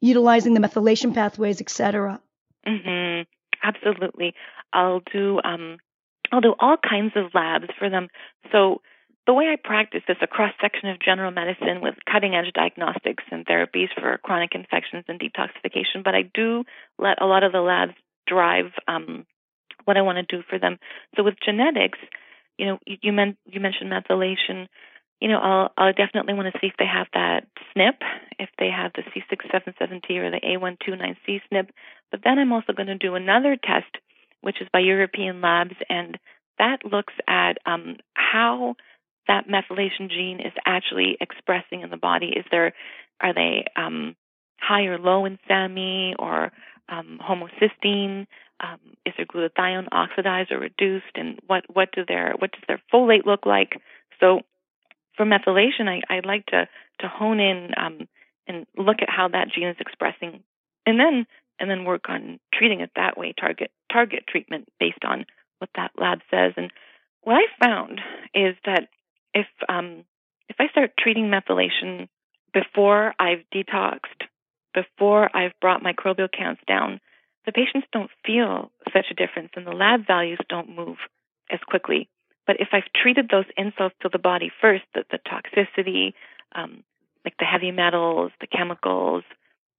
utilizing 0.00 0.54
the 0.54 0.60
methylation 0.60 1.12
pathways, 1.14 1.60
et 1.60 1.70
cetera. 1.70 2.20
hmm 2.66 3.22
Absolutely. 3.64 4.34
I'll 4.72 5.02
do 5.12 5.40
um 5.44 5.78
I'll 6.32 6.40
do 6.40 6.54
all 6.58 6.76
kinds 6.76 7.12
of 7.16 7.34
labs 7.34 7.68
for 7.78 7.88
them. 7.90 8.08
So 8.50 8.80
the 9.26 9.34
way 9.34 9.46
I 9.46 9.56
practice 9.62 10.02
is 10.08 10.16
a 10.20 10.26
cross 10.26 10.52
section 10.60 10.88
of 10.88 10.98
general 11.00 11.30
medicine 11.30 11.80
with 11.80 11.94
cutting 12.10 12.34
edge 12.34 12.52
diagnostics 12.54 13.24
and 13.30 13.46
therapies 13.46 13.88
for 13.94 14.18
chronic 14.18 14.54
infections 14.54 15.04
and 15.08 15.20
detoxification. 15.20 16.02
But 16.04 16.14
I 16.14 16.22
do 16.22 16.64
let 16.98 17.22
a 17.22 17.26
lot 17.26 17.44
of 17.44 17.52
the 17.52 17.60
labs 17.60 17.94
drive 18.26 18.72
um, 18.88 19.24
what 19.84 19.96
I 19.96 20.02
want 20.02 20.16
to 20.16 20.36
do 20.36 20.42
for 20.48 20.58
them. 20.58 20.78
So 21.16 21.22
with 21.22 21.34
genetics, 21.44 21.98
you 22.58 22.66
know, 22.66 22.78
you, 22.86 22.96
you, 23.02 23.12
men- 23.12 23.36
you 23.46 23.60
mentioned 23.60 23.92
methylation. 23.92 24.66
You 25.20 25.28
know, 25.28 25.38
I'll, 25.38 25.70
I'll 25.76 25.92
definitely 25.92 26.34
want 26.34 26.52
to 26.52 26.58
see 26.60 26.66
if 26.66 26.74
they 26.78 26.86
have 26.86 27.06
that 27.14 27.46
SNP, 27.76 28.02
if 28.40 28.48
they 28.58 28.70
have 28.70 28.92
the 28.94 29.02
C677T 29.02 30.10
or 30.18 30.30
the 30.32 30.40
A129C 30.40 31.40
SNP. 31.52 31.68
But 32.10 32.20
then 32.24 32.40
I'm 32.40 32.52
also 32.52 32.72
going 32.72 32.88
to 32.88 32.98
do 32.98 33.14
another 33.14 33.56
test, 33.56 34.02
which 34.40 34.60
is 34.60 34.68
by 34.72 34.80
European 34.80 35.40
labs, 35.40 35.76
and 35.88 36.18
that 36.58 36.84
looks 36.84 37.14
at 37.28 37.58
um, 37.66 37.96
how 38.14 38.74
that 39.28 39.48
methylation 39.48 40.10
gene 40.10 40.40
is 40.40 40.52
actually 40.66 41.16
expressing 41.20 41.82
in 41.82 41.90
the 41.90 41.96
body. 41.96 42.32
Is 42.36 42.44
there, 42.50 42.72
are 43.20 43.34
they 43.34 43.64
um, 43.76 44.16
high 44.60 44.84
or 44.84 44.98
low 44.98 45.24
in 45.24 45.38
SAMe 45.48 46.14
or 46.18 46.52
um, 46.88 47.20
homocysteine? 47.20 48.26
Um, 48.60 48.78
is 49.04 49.14
their 49.16 49.26
glutathione 49.26 49.88
oxidized 49.90 50.52
or 50.52 50.58
reduced? 50.58 51.16
And 51.16 51.40
what 51.46 51.64
what 51.72 51.90
do 51.92 52.04
their 52.06 52.34
what 52.38 52.52
does 52.52 52.62
their 52.68 52.80
folate 52.92 53.26
look 53.26 53.44
like? 53.44 53.80
So 54.20 54.40
for 55.16 55.26
methylation, 55.26 55.88
I, 55.88 56.00
I'd 56.14 56.26
like 56.26 56.46
to 56.46 56.68
to 57.00 57.08
hone 57.08 57.40
in 57.40 57.70
um, 57.76 58.08
and 58.46 58.66
look 58.76 58.98
at 59.02 59.08
how 59.10 59.28
that 59.28 59.48
gene 59.54 59.68
is 59.68 59.76
expressing, 59.80 60.42
and 60.86 60.98
then 60.98 61.26
and 61.58 61.70
then 61.70 61.84
work 61.84 62.08
on 62.08 62.38
treating 62.54 62.80
it 62.80 62.90
that 62.96 63.18
way. 63.18 63.34
Target 63.38 63.70
target 63.92 64.24
treatment 64.28 64.68
based 64.78 65.04
on 65.04 65.26
what 65.58 65.70
that 65.76 65.92
lab 65.98 66.20
says. 66.30 66.52
And 66.56 66.72
what 67.22 67.34
I 67.34 67.64
found 67.64 68.00
is 68.34 68.54
that 68.64 68.88
if 69.34 69.46
um, 69.68 70.04
if 70.48 70.56
I 70.58 70.68
start 70.68 70.92
treating 70.98 71.30
methylation 71.30 72.08
before 72.52 73.14
I've 73.18 73.44
detoxed, 73.54 74.28
before 74.74 75.34
I've 75.34 75.52
brought 75.60 75.82
microbial 75.82 76.28
counts 76.30 76.62
down, 76.66 77.00
the 77.46 77.52
patients 77.52 77.86
don't 77.92 78.10
feel 78.24 78.70
such 78.92 79.06
a 79.10 79.14
difference, 79.14 79.50
and 79.56 79.66
the 79.66 79.72
lab 79.72 80.06
values 80.06 80.40
don't 80.48 80.76
move 80.76 80.96
as 81.50 81.60
quickly. 81.66 82.08
But 82.46 82.56
if 82.60 82.68
I've 82.72 82.90
treated 83.00 83.28
those 83.30 83.44
insults 83.56 83.94
to 84.02 84.08
the 84.12 84.18
body 84.18 84.50
first, 84.60 84.84
the, 84.94 85.04
the 85.10 85.18
toxicity, 85.18 86.14
um, 86.54 86.82
like 87.24 87.36
the 87.38 87.44
heavy 87.44 87.70
metals, 87.70 88.32
the 88.40 88.46
chemicals, 88.46 89.24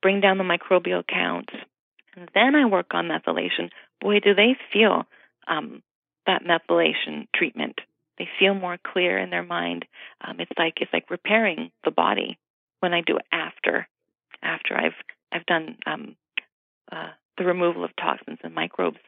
bring 0.02 0.22
down 0.22 0.38
the 0.38 0.44
microbial 0.44 1.06
counts, 1.06 1.54
and 2.16 2.30
then 2.34 2.56
I 2.56 2.66
work 2.66 2.88
on 2.92 3.10
methylation, 3.10 3.70
boy, 4.00 4.20
do 4.20 4.34
they 4.34 4.56
feel 4.72 5.04
um, 5.48 5.82
that 6.26 6.44
methylation 6.44 7.28
treatment. 7.36 7.80
They 8.18 8.28
feel 8.40 8.54
more 8.54 8.78
clear 8.78 9.18
in 9.18 9.30
their 9.30 9.44
mind. 9.44 9.86
Um, 10.22 10.40
it's 10.40 10.52
like 10.58 10.76
it's 10.82 10.94
like 10.94 11.10
repairing 11.10 11.72
the 11.84 11.92
body 11.92 12.38
when 12.80 12.94
I 12.94 13.02
do 13.02 13.18
it 13.18 13.26
after 13.32 13.88
after 14.42 14.76
I've 14.76 14.94
I've 15.32 15.46
done 15.46 15.78
um, 15.86 16.16
uh, 16.92 17.10
the 17.38 17.46
removal 17.46 17.84
of 17.84 17.96
toxins 17.96 18.40
and 18.44 18.54
microbes. 18.54 19.00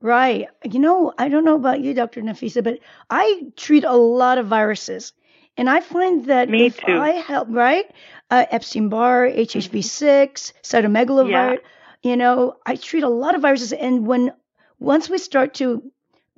Right. 0.00 0.48
You 0.64 0.78
know, 0.78 1.12
I 1.18 1.28
don't 1.28 1.44
know 1.44 1.56
about 1.56 1.80
you, 1.80 1.92
Dr. 1.92 2.22
Nafysa, 2.22 2.62
but 2.62 2.78
I 3.10 3.42
treat 3.56 3.84
a 3.84 3.96
lot 3.96 4.38
of 4.38 4.46
viruses. 4.46 5.12
And 5.56 5.68
I 5.68 5.80
find 5.80 6.26
that 6.26 6.48
Me 6.48 6.66
if 6.66 6.76
too. 6.76 6.96
I 6.96 7.10
help, 7.10 7.48
right? 7.50 7.84
Uh, 8.30 8.46
Epstein 8.50 8.88
Barr, 8.88 9.28
HHV6, 9.28 10.52
cytomegalovirus, 10.62 11.58
yeah. 12.02 12.10
you 12.10 12.16
know, 12.16 12.54
I 12.64 12.76
treat 12.76 13.02
a 13.02 13.08
lot 13.08 13.34
of 13.34 13.42
viruses. 13.42 13.72
And 13.72 14.06
when 14.06 14.32
once 14.78 15.10
we 15.10 15.18
start 15.18 15.54
to 15.54 15.82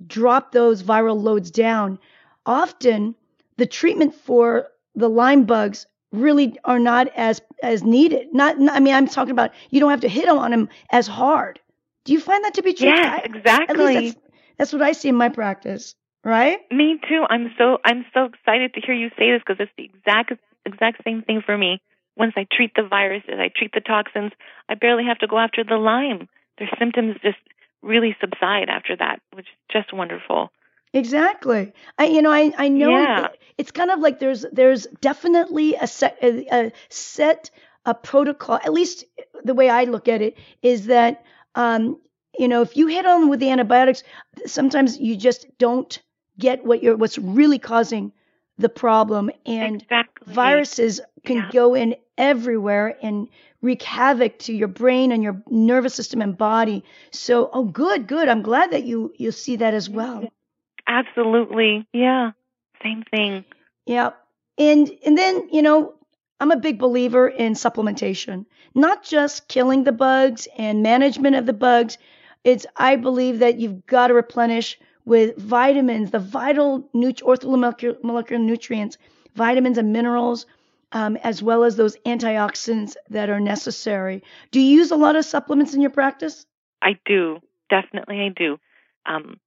drop 0.06 0.52
those 0.52 0.82
viral 0.82 1.20
loads 1.22 1.50
down, 1.50 1.98
often 2.46 3.14
the 3.56 3.66
treatment 3.66 4.14
for 4.14 4.68
the 4.94 5.08
Lyme 5.08 5.44
bugs 5.44 5.86
really 6.12 6.58
are 6.64 6.78
not 6.78 7.08
as 7.16 7.40
as 7.62 7.82
needed. 7.84 8.28
Not, 8.32 8.56
I 8.70 8.80
mean, 8.80 8.94
I'm 8.94 9.06
talking 9.06 9.32
about 9.32 9.52
you 9.70 9.80
don't 9.80 9.90
have 9.90 10.00
to 10.00 10.08
hit 10.08 10.28
on 10.28 10.50
them 10.50 10.68
as 10.90 11.06
hard. 11.06 11.60
Do 12.04 12.12
you 12.12 12.20
find 12.20 12.44
that 12.44 12.54
to 12.54 12.62
be 12.62 12.72
true? 12.72 12.88
Yes, 12.88 12.98
I- 12.98 13.18
At 13.18 13.36
exactly. 13.36 13.94
least 13.94 14.16
that's, 14.16 14.34
that's 14.56 14.72
what 14.72 14.82
I 14.82 14.92
see 14.92 15.08
in 15.10 15.14
my 15.14 15.28
practice, 15.28 15.94
right? 16.24 16.58
Me 16.72 16.98
too. 17.08 17.24
I'm 17.28 17.52
so 17.58 17.78
I'm 17.84 18.04
so 18.14 18.24
excited 18.24 18.74
to 18.74 18.80
hear 18.80 18.94
you 18.94 19.10
say 19.18 19.30
this 19.32 19.42
because 19.46 19.60
it's 19.60 19.72
the 19.76 19.84
exact 19.84 20.32
exact 20.64 21.02
same 21.04 21.22
thing 21.22 21.42
for 21.44 21.56
me. 21.56 21.80
Once 22.16 22.32
I 22.36 22.46
treat 22.50 22.72
the 22.74 22.82
viruses, 22.82 23.34
I 23.38 23.50
treat 23.54 23.72
the 23.72 23.80
toxins, 23.80 24.32
I 24.68 24.74
barely 24.74 25.04
have 25.04 25.18
to 25.18 25.26
go 25.26 25.38
after 25.38 25.62
the 25.64 25.76
Lyme. 25.76 26.28
Their 26.58 26.68
symptoms 26.78 27.16
just 27.22 27.38
really 27.82 28.16
subside 28.20 28.68
after 28.68 28.96
that, 28.96 29.20
which 29.32 29.46
is 29.46 29.52
just 29.72 29.92
wonderful. 29.92 30.50
Exactly. 30.92 31.72
I, 31.98 32.06
you 32.06 32.20
know, 32.22 32.32
I, 32.32 32.52
I 32.58 32.68
know 32.68 32.90
Yeah. 32.90 33.26
it- 33.26 33.40
it's 33.58 33.70
kind 33.70 33.90
of 33.90 34.00
like 34.00 34.18
there's 34.20 34.44
there's 34.52 34.86
definitely 35.02 35.74
a 35.74 35.86
set 35.86 36.16
a, 36.22 36.46
a 36.50 36.72
set 36.88 37.50
a 37.84 37.94
protocol. 37.94 38.56
At 38.56 38.72
least 38.72 39.04
the 39.44 39.54
way 39.54 39.68
I 39.68 39.84
look 39.84 40.08
at 40.08 40.22
it 40.22 40.38
is 40.62 40.86
that 40.86 41.24
um, 41.54 41.98
you 42.38 42.48
know 42.48 42.62
if 42.62 42.74
you 42.76 42.86
hit 42.86 43.04
on 43.06 43.28
with 43.28 43.38
the 43.38 43.50
antibiotics, 43.50 44.02
sometimes 44.46 44.98
you 44.98 45.14
just 45.16 45.46
don't 45.58 46.00
get 46.38 46.64
what 46.64 46.82
you're 46.82 46.96
what's 46.96 47.18
really 47.18 47.58
causing 47.58 48.12
the 48.56 48.70
problem, 48.70 49.30
and 49.44 49.82
exactly. 49.82 50.32
viruses 50.32 51.00
can 51.24 51.36
Yeah. 51.36 51.50
go 51.52 51.74
in 51.74 51.96
everywhere 52.16 52.96
and 53.02 53.28
wreak 53.62 53.82
havoc 53.82 54.38
to 54.40 54.52
your 54.52 54.68
brain 54.68 55.12
and 55.12 55.22
your 55.22 55.42
nervous 55.48 55.94
system 55.94 56.22
and 56.22 56.36
body. 56.36 56.84
So, 57.12 57.50
oh, 57.52 57.64
good, 57.64 58.06
good. 58.06 58.28
I'm 58.28 58.42
glad 58.42 58.72
that 58.72 58.84
you 58.84 59.12
you 59.16 59.32
see 59.32 59.56
that 59.56 59.74
as 59.74 59.88
well. 59.88 60.28
Absolutely. 60.86 61.86
Yeah. 61.92 62.32
Same 62.82 63.04
thing. 63.10 63.44
Yeah. 63.86 64.10
And 64.58 64.90
and 65.04 65.16
then, 65.16 65.48
you 65.52 65.62
know, 65.62 65.94
I'm 66.40 66.50
a 66.50 66.56
big 66.56 66.78
believer 66.78 67.28
in 67.28 67.52
supplementation. 67.52 68.46
Not 68.74 69.04
just 69.04 69.48
killing 69.48 69.84
the 69.84 69.92
bugs 69.92 70.48
and 70.56 70.82
management 70.82 71.36
of 71.36 71.46
the 71.46 71.52
bugs. 71.52 71.98
It's 72.44 72.66
I 72.76 72.96
believe 72.96 73.40
that 73.40 73.58
you've 73.58 73.86
got 73.86 74.08
to 74.08 74.14
replenish 74.14 74.78
with 75.04 75.36
vitamins, 75.36 76.10
the 76.10 76.18
vital 76.18 76.88
nut- 76.94 77.22
orthomolecular 77.24 78.02
molecular 78.02 78.42
nutrients, 78.42 78.96
vitamins 79.34 79.78
and 79.78 79.92
minerals, 79.92 80.46
um, 80.92 81.16
as 81.16 81.42
well 81.42 81.64
as 81.64 81.76
those 81.76 81.96
antioxidants 82.06 82.96
that 83.10 83.30
are 83.30 83.40
necessary. 83.40 84.22
Do 84.50 84.60
you 84.60 84.76
use 84.76 84.90
a 84.90 84.96
lot 84.96 85.16
of 85.16 85.24
supplements 85.24 85.74
in 85.74 85.80
your 85.80 85.90
practice? 85.90 86.46
I 86.82 86.98
do. 87.04 87.38
Definitely 87.68 88.20
I 88.20 88.28
do. 88.28 88.58
Um 89.06 89.38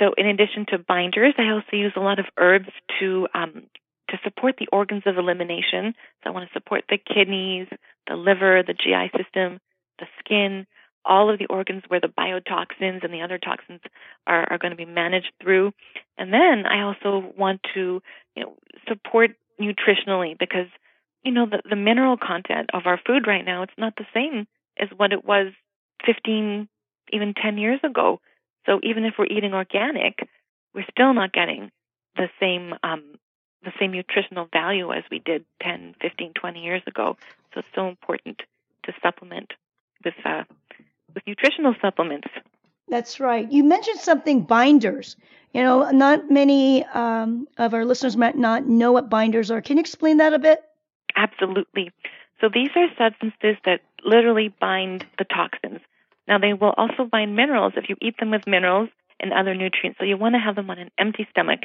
so 0.00 0.12
in 0.16 0.26
addition 0.26 0.66
to 0.70 0.78
binders, 0.78 1.34
I 1.38 1.50
also 1.50 1.76
use 1.76 1.92
a 1.94 2.00
lot 2.00 2.18
of 2.18 2.26
herbs 2.36 2.68
to 2.98 3.28
um 3.34 3.62
to 4.10 4.18
support 4.24 4.56
the 4.58 4.68
organs 4.72 5.02
of 5.06 5.18
elimination. 5.18 5.94
So 6.22 6.30
I 6.30 6.32
want 6.32 6.48
to 6.48 6.52
support 6.52 6.84
the 6.88 6.98
kidneys, 6.98 7.68
the 8.08 8.16
liver, 8.16 8.62
the 8.66 8.72
GI 8.74 9.10
system, 9.16 9.60
the 9.98 10.06
skin, 10.18 10.66
all 11.04 11.30
of 11.30 11.38
the 11.38 11.46
organs 11.46 11.82
where 11.88 12.00
the 12.00 12.08
biotoxins 12.08 13.04
and 13.04 13.12
the 13.12 13.22
other 13.22 13.38
toxins 13.38 13.80
are, 14.26 14.50
are 14.50 14.58
going 14.58 14.70
to 14.70 14.76
be 14.76 14.84
managed 14.84 15.32
through. 15.42 15.72
And 16.16 16.32
then 16.32 16.66
I 16.66 16.82
also 16.82 17.32
want 17.36 17.60
to, 17.74 18.02
you 18.34 18.42
know, 18.42 18.56
support 18.88 19.30
nutritionally 19.60 20.38
because, 20.38 20.66
you 21.22 21.32
know, 21.32 21.46
the, 21.46 21.60
the 21.68 21.76
mineral 21.76 22.16
content 22.16 22.70
of 22.72 22.82
our 22.86 23.00
food 23.06 23.26
right 23.26 23.44
now, 23.44 23.62
it's 23.62 23.72
not 23.78 23.94
the 23.96 24.06
same 24.14 24.46
as 24.80 24.88
what 24.96 25.12
it 25.12 25.24
was 25.24 25.52
15, 26.06 26.68
even 27.12 27.34
10 27.34 27.58
years 27.58 27.80
ago. 27.82 28.20
So 28.66 28.80
even 28.82 29.04
if 29.04 29.14
we're 29.18 29.26
eating 29.26 29.54
organic, 29.54 30.28
we're 30.74 30.84
still 30.90 31.14
not 31.14 31.32
getting 31.32 31.70
the 32.16 32.28
same 32.40 32.74
um, 32.82 33.02
the 33.64 33.72
same 33.80 33.90
nutritional 33.90 34.48
value 34.52 34.92
as 34.92 35.02
we 35.10 35.18
did 35.18 35.44
10, 35.62 35.96
15, 36.00 36.32
20 36.34 36.60
years 36.60 36.82
ago. 36.86 37.16
So 37.52 37.60
it's 37.60 37.68
so 37.74 37.88
important 37.88 38.42
to 38.84 38.92
supplement 39.02 39.52
with 40.04 40.14
uh, 40.24 40.44
with 41.14 41.26
nutritional 41.26 41.74
supplements. 41.80 42.28
That's 42.88 43.20
right. 43.20 43.50
You 43.50 43.64
mentioned 43.64 44.00
something 44.00 44.42
binders. 44.42 45.16
You 45.52 45.62
know, 45.62 45.90
not 45.90 46.30
many 46.30 46.84
um, 46.84 47.48
of 47.56 47.74
our 47.74 47.84
listeners 47.84 48.16
might 48.16 48.36
not 48.36 48.66
know 48.66 48.92
what 48.92 49.08
binders 49.08 49.50
are. 49.50 49.62
Can 49.62 49.76
you 49.76 49.80
explain 49.80 50.18
that 50.18 50.34
a 50.34 50.38
bit? 50.38 50.62
Absolutely. 51.16 51.90
So 52.40 52.48
these 52.52 52.70
are 52.76 52.86
substances 52.96 53.56
that 53.64 53.80
literally 54.04 54.54
bind 54.60 55.04
the 55.18 55.24
toxins. 55.24 55.80
Now 56.28 56.38
they 56.38 56.52
will 56.52 56.74
also 56.76 57.04
bind 57.04 57.34
minerals 57.34 57.72
if 57.76 57.88
you 57.88 57.96
eat 58.00 58.16
them 58.18 58.30
with 58.30 58.46
minerals 58.46 58.90
and 59.18 59.32
other 59.32 59.54
nutrients. 59.54 59.98
So 59.98 60.04
you 60.04 60.16
want 60.16 60.34
to 60.34 60.38
have 60.38 60.54
them 60.54 60.70
on 60.70 60.78
an 60.78 60.90
empty 60.98 61.26
stomach. 61.30 61.60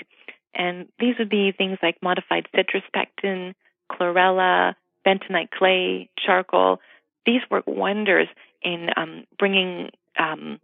And 0.56 0.88
these 1.00 1.15
would 1.19 1.30
be 1.30 1.52
things 1.52 1.78
like 1.84 2.02
modified 2.02 2.48
citrus 2.56 2.84
pectin, 2.93 3.54
chlorella, 3.91 4.76
bentonite 5.06 5.52
clay, 5.52 6.10
charcoal. 6.17 6.80
These 7.26 7.41
work 7.52 7.65
wonders 7.67 8.28
in 8.63 8.89
um, 8.96 9.26
bringing 9.38 9.89
um, 10.17 10.60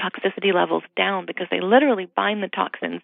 toxicity 0.00 0.54
levels 0.54 0.82
down 0.96 1.26
because 1.26 1.46
they 1.50 1.60
literally 1.60 2.08
bind 2.16 2.42
the 2.42 2.48
toxins. 2.48 3.02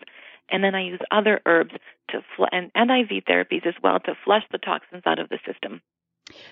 And 0.50 0.62
then 0.62 0.74
I 0.74 0.85
use 0.85 1.00
other 1.11 1.40
herbs 1.44 1.72
to 2.11 2.20
fl- 2.37 2.44
and, 2.52 2.70
and 2.74 2.90
IV 2.90 3.24
therapies 3.24 3.66
as 3.66 3.74
well 3.82 3.98
to 4.00 4.14
flush 4.24 4.44
the 4.52 4.59
toxins 4.59 5.02
out 5.04 5.18
of 5.18 5.28
the 5.28 5.38
system. 5.46 5.82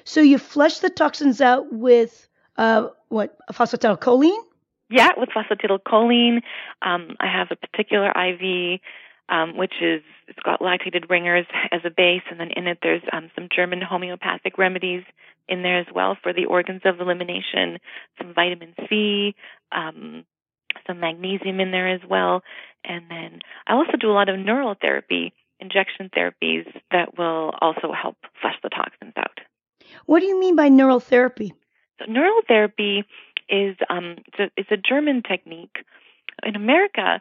So 0.04 0.20
you 0.20 0.38
flush 0.38 0.78
the 0.78 0.90
toxins 0.90 1.40
out 1.40 1.72
with 1.72 2.28
uh, 2.56 2.88
what 3.08 3.36
phosphatidylcholine? 3.52 4.42
Yeah, 4.90 5.10
with 5.16 5.30
phosphatidylcholine. 5.30 6.42
Um, 6.82 7.16
I 7.20 7.26
have 7.26 7.48
a 7.50 7.56
particular 7.56 8.10
IV 8.10 8.80
um, 9.28 9.56
which 9.56 9.74
is 9.80 10.02
it's 10.28 10.38
got 10.44 10.60
lactated 10.60 11.08
ringers 11.08 11.46
as 11.72 11.80
a 11.84 11.90
base, 11.90 12.22
and 12.30 12.38
then 12.38 12.50
in 12.56 12.66
it 12.66 12.78
there's 12.82 13.02
um, 13.12 13.30
some 13.34 13.48
German 13.54 13.80
homeopathic 13.80 14.58
remedies 14.58 15.02
in 15.48 15.62
there 15.62 15.78
as 15.78 15.86
well 15.94 16.16
for 16.22 16.32
the 16.32 16.46
organs 16.46 16.82
of 16.84 17.00
elimination, 17.00 17.78
some 18.18 18.34
vitamin 18.34 18.74
C, 18.88 19.34
um, 19.72 20.24
some 20.86 21.00
magnesium 21.00 21.60
in 21.60 21.70
there 21.70 21.88
as 21.88 22.00
well, 22.08 22.42
and 22.84 23.04
then 23.08 23.40
I 23.66 23.74
also 23.74 23.92
do 23.98 24.10
a 24.10 24.12
lot 24.12 24.28
of 24.28 24.38
neural 24.38 24.74
therapy, 24.80 25.32
injection 25.60 26.10
therapies 26.16 26.66
that 26.90 27.16
will 27.18 27.52
also 27.60 27.92
help 27.92 28.16
flush 28.40 28.56
the 28.62 28.68
toxins 28.68 29.14
out. 29.16 29.40
What 30.06 30.20
do 30.20 30.26
you 30.26 30.38
mean 30.38 30.56
by 30.56 30.68
neural 30.68 31.00
therapy? 31.00 31.54
So 31.98 32.10
neural 32.10 32.40
therapy 32.46 33.04
is 33.48 33.76
um, 33.88 34.16
it's, 34.26 34.38
a, 34.38 34.50
it's 34.56 34.70
a 34.70 34.76
German 34.76 35.22
technique. 35.22 35.76
In 36.42 36.56
America, 36.56 37.20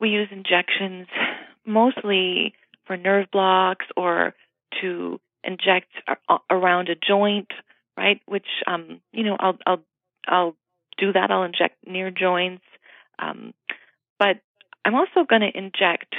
we 0.00 0.10
use 0.10 0.28
injections 0.30 1.06
mostly 1.66 2.54
for 2.86 2.96
nerve 2.96 3.30
blocks 3.32 3.86
or 3.96 4.34
to 4.80 5.20
inject 5.44 5.88
around 6.50 6.88
a 6.88 6.94
joint, 6.94 7.48
right? 7.96 8.20
Which 8.26 8.46
um, 8.66 9.00
you 9.12 9.24
know, 9.24 9.36
I'll 9.38 9.58
I'll 9.66 9.82
I'll 10.26 10.56
do 10.98 11.12
that. 11.12 11.30
I'll 11.30 11.44
inject 11.44 11.86
near 11.86 12.10
joints, 12.10 12.64
um, 13.18 13.54
but 14.18 14.40
I'm 14.84 14.94
also 14.94 15.24
going 15.28 15.42
to 15.42 15.56
inject 15.56 16.14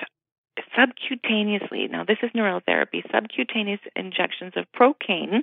subcutaneously. 0.77 1.89
Now, 1.89 2.03
this 2.05 2.17
is 2.21 2.31
neural 2.33 2.61
therapy. 2.65 3.03
Subcutaneous 3.11 3.79
injections 3.95 4.53
of 4.55 4.65
procaine, 4.75 5.41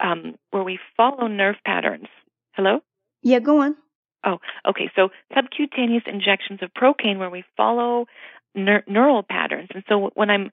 um, 0.00 0.36
where 0.50 0.64
we 0.64 0.78
follow 0.96 1.26
nerve 1.26 1.56
patterns. 1.64 2.08
Hello. 2.52 2.80
Yeah, 3.22 3.40
go 3.40 3.62
on. 3.62 3.76
Oh, 4.24 4.38
okay. 4.68 4.90
So 4.96 5.10
subcutaneous 5.34 6.04
injections 6.06 6.60
of 6.62 6.72
procaine 6.74 7.18
where 7.18 7.30
we 7.30 7.44
follow 7.56 8.06
neur- 8.56 8.86
neural 8.88 9.22
patterns. 9.22 9.68
And 9.74 9.84
so 9.88 10.10
when 10.14 10.30
I'm 10.30 10.50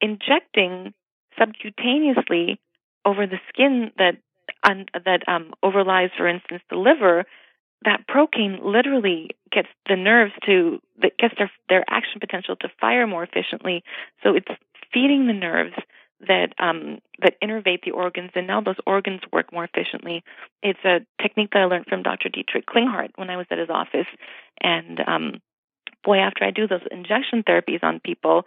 injecting 0.00 0.94
subcutaneously 1.38 2.58
over 3.04 3.26
the 3.26 3.38
skin 3.48 3.90
that 3.98 4.16
un- 4.62 4.86
that 5.04 5.28
um, 5.28 5.52
overlies, 5.62 6.10
for 6.16 6.26
instance, 6.26 6.62
the 6.70 6.76
liver, 6.76 7.24
that 7.84 8.06
procaine 8.08 8.64
literally 8.64 9.30
gets 9.52 9.68
the 9.88 9.96
nerves 9.96 10.32
to 10.46 10.80
that 11.00 11.16
gets 11.18 11.34
their 11.38 11.50
their 11.68 11.84
action 11.88 12.20
potential 12.20 12.56
to 12.56 12.68
fire 12.80 13.06
more 13.06 13.22
efficiently. 13.22 13.82
So 14.22 14.34
it's 14.34 14.48
feeding 14.92 15.26
the 15.26 15.32
nerves 15.32 15.74
that 16.20 16.54
um, 16.58 16.98
that 17.20 17.34
innervate 17.42 17.84
the 17.84 17.90
organs, 17.90 18.30
and 18.34 18.46
now 18.46 18.60
those 18.60 18.76
organs 18.86 19.20
work 19.32 19.52
more 19.52 19.64
efficiently. 19.64 20.22
It's 20.62 20.84
a 20.84 21.00
technique 21.20 21.50
that 21.52 21.62
I 21.62 21.64
learned 21.66 21.86
from 21.86 22.02
Dr. 22.02 22.28
Dietrich 22.28 22.66
Klinghardt 22.66 23.10
when 23.16 23.30
I 23.30 23.36
was 23.36 23.46
at 23.50 23.58
his 23.58 23.70
office, 23.70 24.06
and 24.60 25.00
um, 25.06 25.42
boy, 26.02 26.18
after 26.18 26.44
I 26.44 26.50
do 26.50 26.66
those 26.66 26.80
injection 26.90 27.42
therapies 27.42 27.82
on 27.82 28.00
people, 28.00 28.46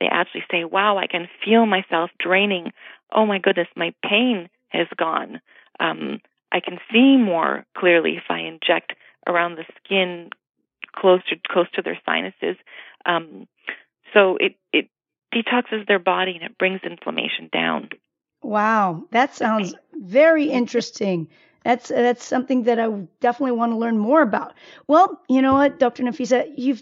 they 0.00 0.06
actually 0.06 0.44
say, 0.50 0.64
"Wow, 0.64 0.98
I 0.98 1.06
can 1.06 1.28
feel 1.44 1.66
myself 1.66 2.10
draining. 2.18 2.72
Oh 3.12 3.26
my 3.26 3.38
goodness, 3.38 3.68
my 3.76 3.92
pain 4.02 4.48
has 4.68 4.86
gone. 4.96 5.40
Um, 5.80 6.20
I 6.52 6.60
can 6.60 6.78
see 6.92 7.16
more 7.16 7.64
clearly 7.76 8.16
if 8.16 8.24
I 8.28 8.40
inject 8.40 8.94
around 9.26 9.56
the 9.56 9.64
skin, 9.84 10.30
close 10.94 11.20
to 11.28 11.36
close 11.48 11.70
to 11.74 11.82
their 11.82 11.98
sinuses." 12.06 12.56
Um, 13.06 13.46
so 14.14 14.36
it 14.40 14.56
it 14.72 14.88
detoxes 15.34 15.86
their 15.86 15.98
body 15.98 16.32
and 16.32 16.42
it 16.42 16.58
brings 16.58 16.80
inflammation 16.82 17.48
down. 17.52 17.90
Wow, 18.42 19.04
that 19.10 19.34
sounds 19.34 19.74
very 19.94 20.44
interesting. 20.44 21.28
That's 21.64 21.88
that's 21.88 22.24
something 22.24 22.62
that 22.64 22.78
I 22.78 22.88
definitely 23.20 23.56
want 23.56 23.72
to 23.72 23.76
learn 23.76 23.98
more 23.98 24.22
about. 24.22 24.54
Well, 24.86 25.20
you 25.28 25.42
know 25.42 25.54
what, 25.54 25.78
Dr. 25.78 26.02
Nafysa, 26.02 26.50
you've 26.56 26.80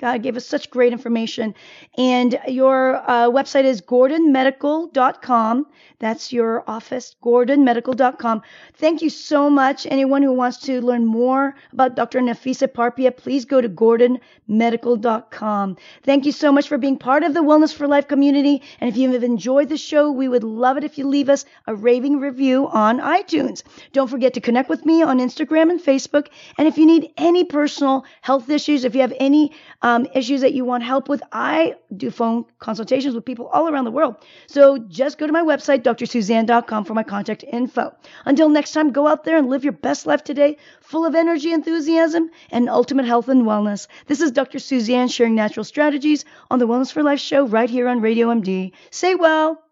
God 0.00 0.22
gave 0.22 0.36
us 0.36 0.46
such 0.46 0.70
great 0.70 0.92
information. 0.92 1.54
And 1.98 2.40
your 2.48 2.96
uh, 2.96 3.28
website 3.28 3.64
is 3.64 3.82
gordonmedical.com. 3.82 5.66
That's 5.98 6.32
your 6.32 6.64
office, 6.66 7.14
gordonmedical.com. 7.22 8.40
Thank 8.76 9.02
you 9.02 9.10
so 9.10 9.50
much. 9.50 9.86
Anyone 9.86 10.22
who 10.22 10.32
wants 10.32 10.56
to 10.60 10.80
learn 10.80 11.04
more 11.04 11.54
about 11.72 11.96
Dr. 11.96 12.20
Nafysa 12.20 12.68
Parpia, 12.68 13.14
please 13.14 13.44
go 13.44 13.60
to 13.60 13.68
gordonmedical.com. 13.68 15.76
Thank 16.02 16.24
you 16.24 16.32
so 16.32 16.50
much 16.50 16.66
for 16.66 16.78
being 16.78 16.96
part 16.96 17.22
of 17.22 17.34
the 17.34 17.42
Wellness 17.42 17.74
for 17.74 17.86
Life 17.86 18.08
community. 18.08 18.62
And 18.80 18.88
if 18.88 18.96
you 18.96 19.12
have 19.12 19.22
enjoyed 19.22 19.68
the 19.68 19.76
show, 19.76 20.10
we 20.10 20.28
would 20.28 20.44
love 20.44 20.78
it 20.78 20.84
if 20.84 20.96
you 20.96 21.06
leave 21.06 21.28
us 21.28 21.44
a 21.66 21.74
raving 21.74 22.20
review 22.20 22.68
on 22.68 23.00
iTunes. 23.00 23.62
Don't 23.92 24.08
forget 24.08 24.32
to 24.34 24.40
connect 24.40 24.70
with 24.70 24.86
me 24.86 25.02
on 25.02 25.18
Instagram 25.18 25.70
and 25.70 25.78
Facebook. 25.78 26.28
And 26.56 26.66
if 26.66 26.78
you 26.78 26.86
need 26.86 27.12
any 27.18 27.44
personal 27.44 28.06
health 28.22 28.48
issues, 28.48 28.86
if 28.86 28.94
you 28.94 29.02
have 29.02 29.12
any 29.20 29.52
um, 29.90 30.06
issues 30.14 30.40
that 30.42 30.52
you 30.54 30.64
want 30.64 30.82
help 30.84 31.08
with, 31.08 31.22
I 31.32 31.74
do 31.96 32.10
phone 32.10 32.44
consultations 32.58 33.14
with 33.14 33.24
people 33.24 33.46
all 33.48 33.68
around 33.68 33.84
the 33.84 33.90
world. 33.90 34.16
So 34.46 34.78
just 34.78 35.18
go 35.18 35.26
to 35.26 35.32
my 35.32 35.42
website, 35.42 35.82
drsusanne.com, 35.82 36.84
for 36.84 36.94
my 36.94 37.02
contact 37.02 37.44
info. 37.44 37.94
Until 38.24 38.48
next 38.48 38.72
time, 38.72 38.92
go 38.92 39.06
out 39.06 39.24
there 39.24 39.36
and 39.36 39.48
live 39.48 39.64
your 39.64 39.72
best 39.72 40.06
life 40.06 40.22
today, 40.22 40.56
full 40.80 41.04
of 41.04 41.14
energy, 41.14 41.52
enthusiasm, 41.52 42.30
and 42.50 42.68
ultimate 42.68 43.06
health 43.06 43.28
and 43.28 43.42
wellness. 43.42 43.88
This 44.06 44.20
is 44.20 44.30
Dr. 44.32 44.58
Susanne 44.58 45.08
sharing 45.08 45.34
natural 45.34 45.64
strategies 45.64 46.24
on 46.50 46.58
the 46.58 46.68
Wellness 46.68 46.92
for 46.92 47.02
Life 47.02 47.20
show 47.20 47.46
right 47.46 47.70
here 47.70 47.88
on 47.88 48.00
Radio 48.00 48.28
MD. 48.28 48.72
Say 48.90 49.14
well. 49.14 49.62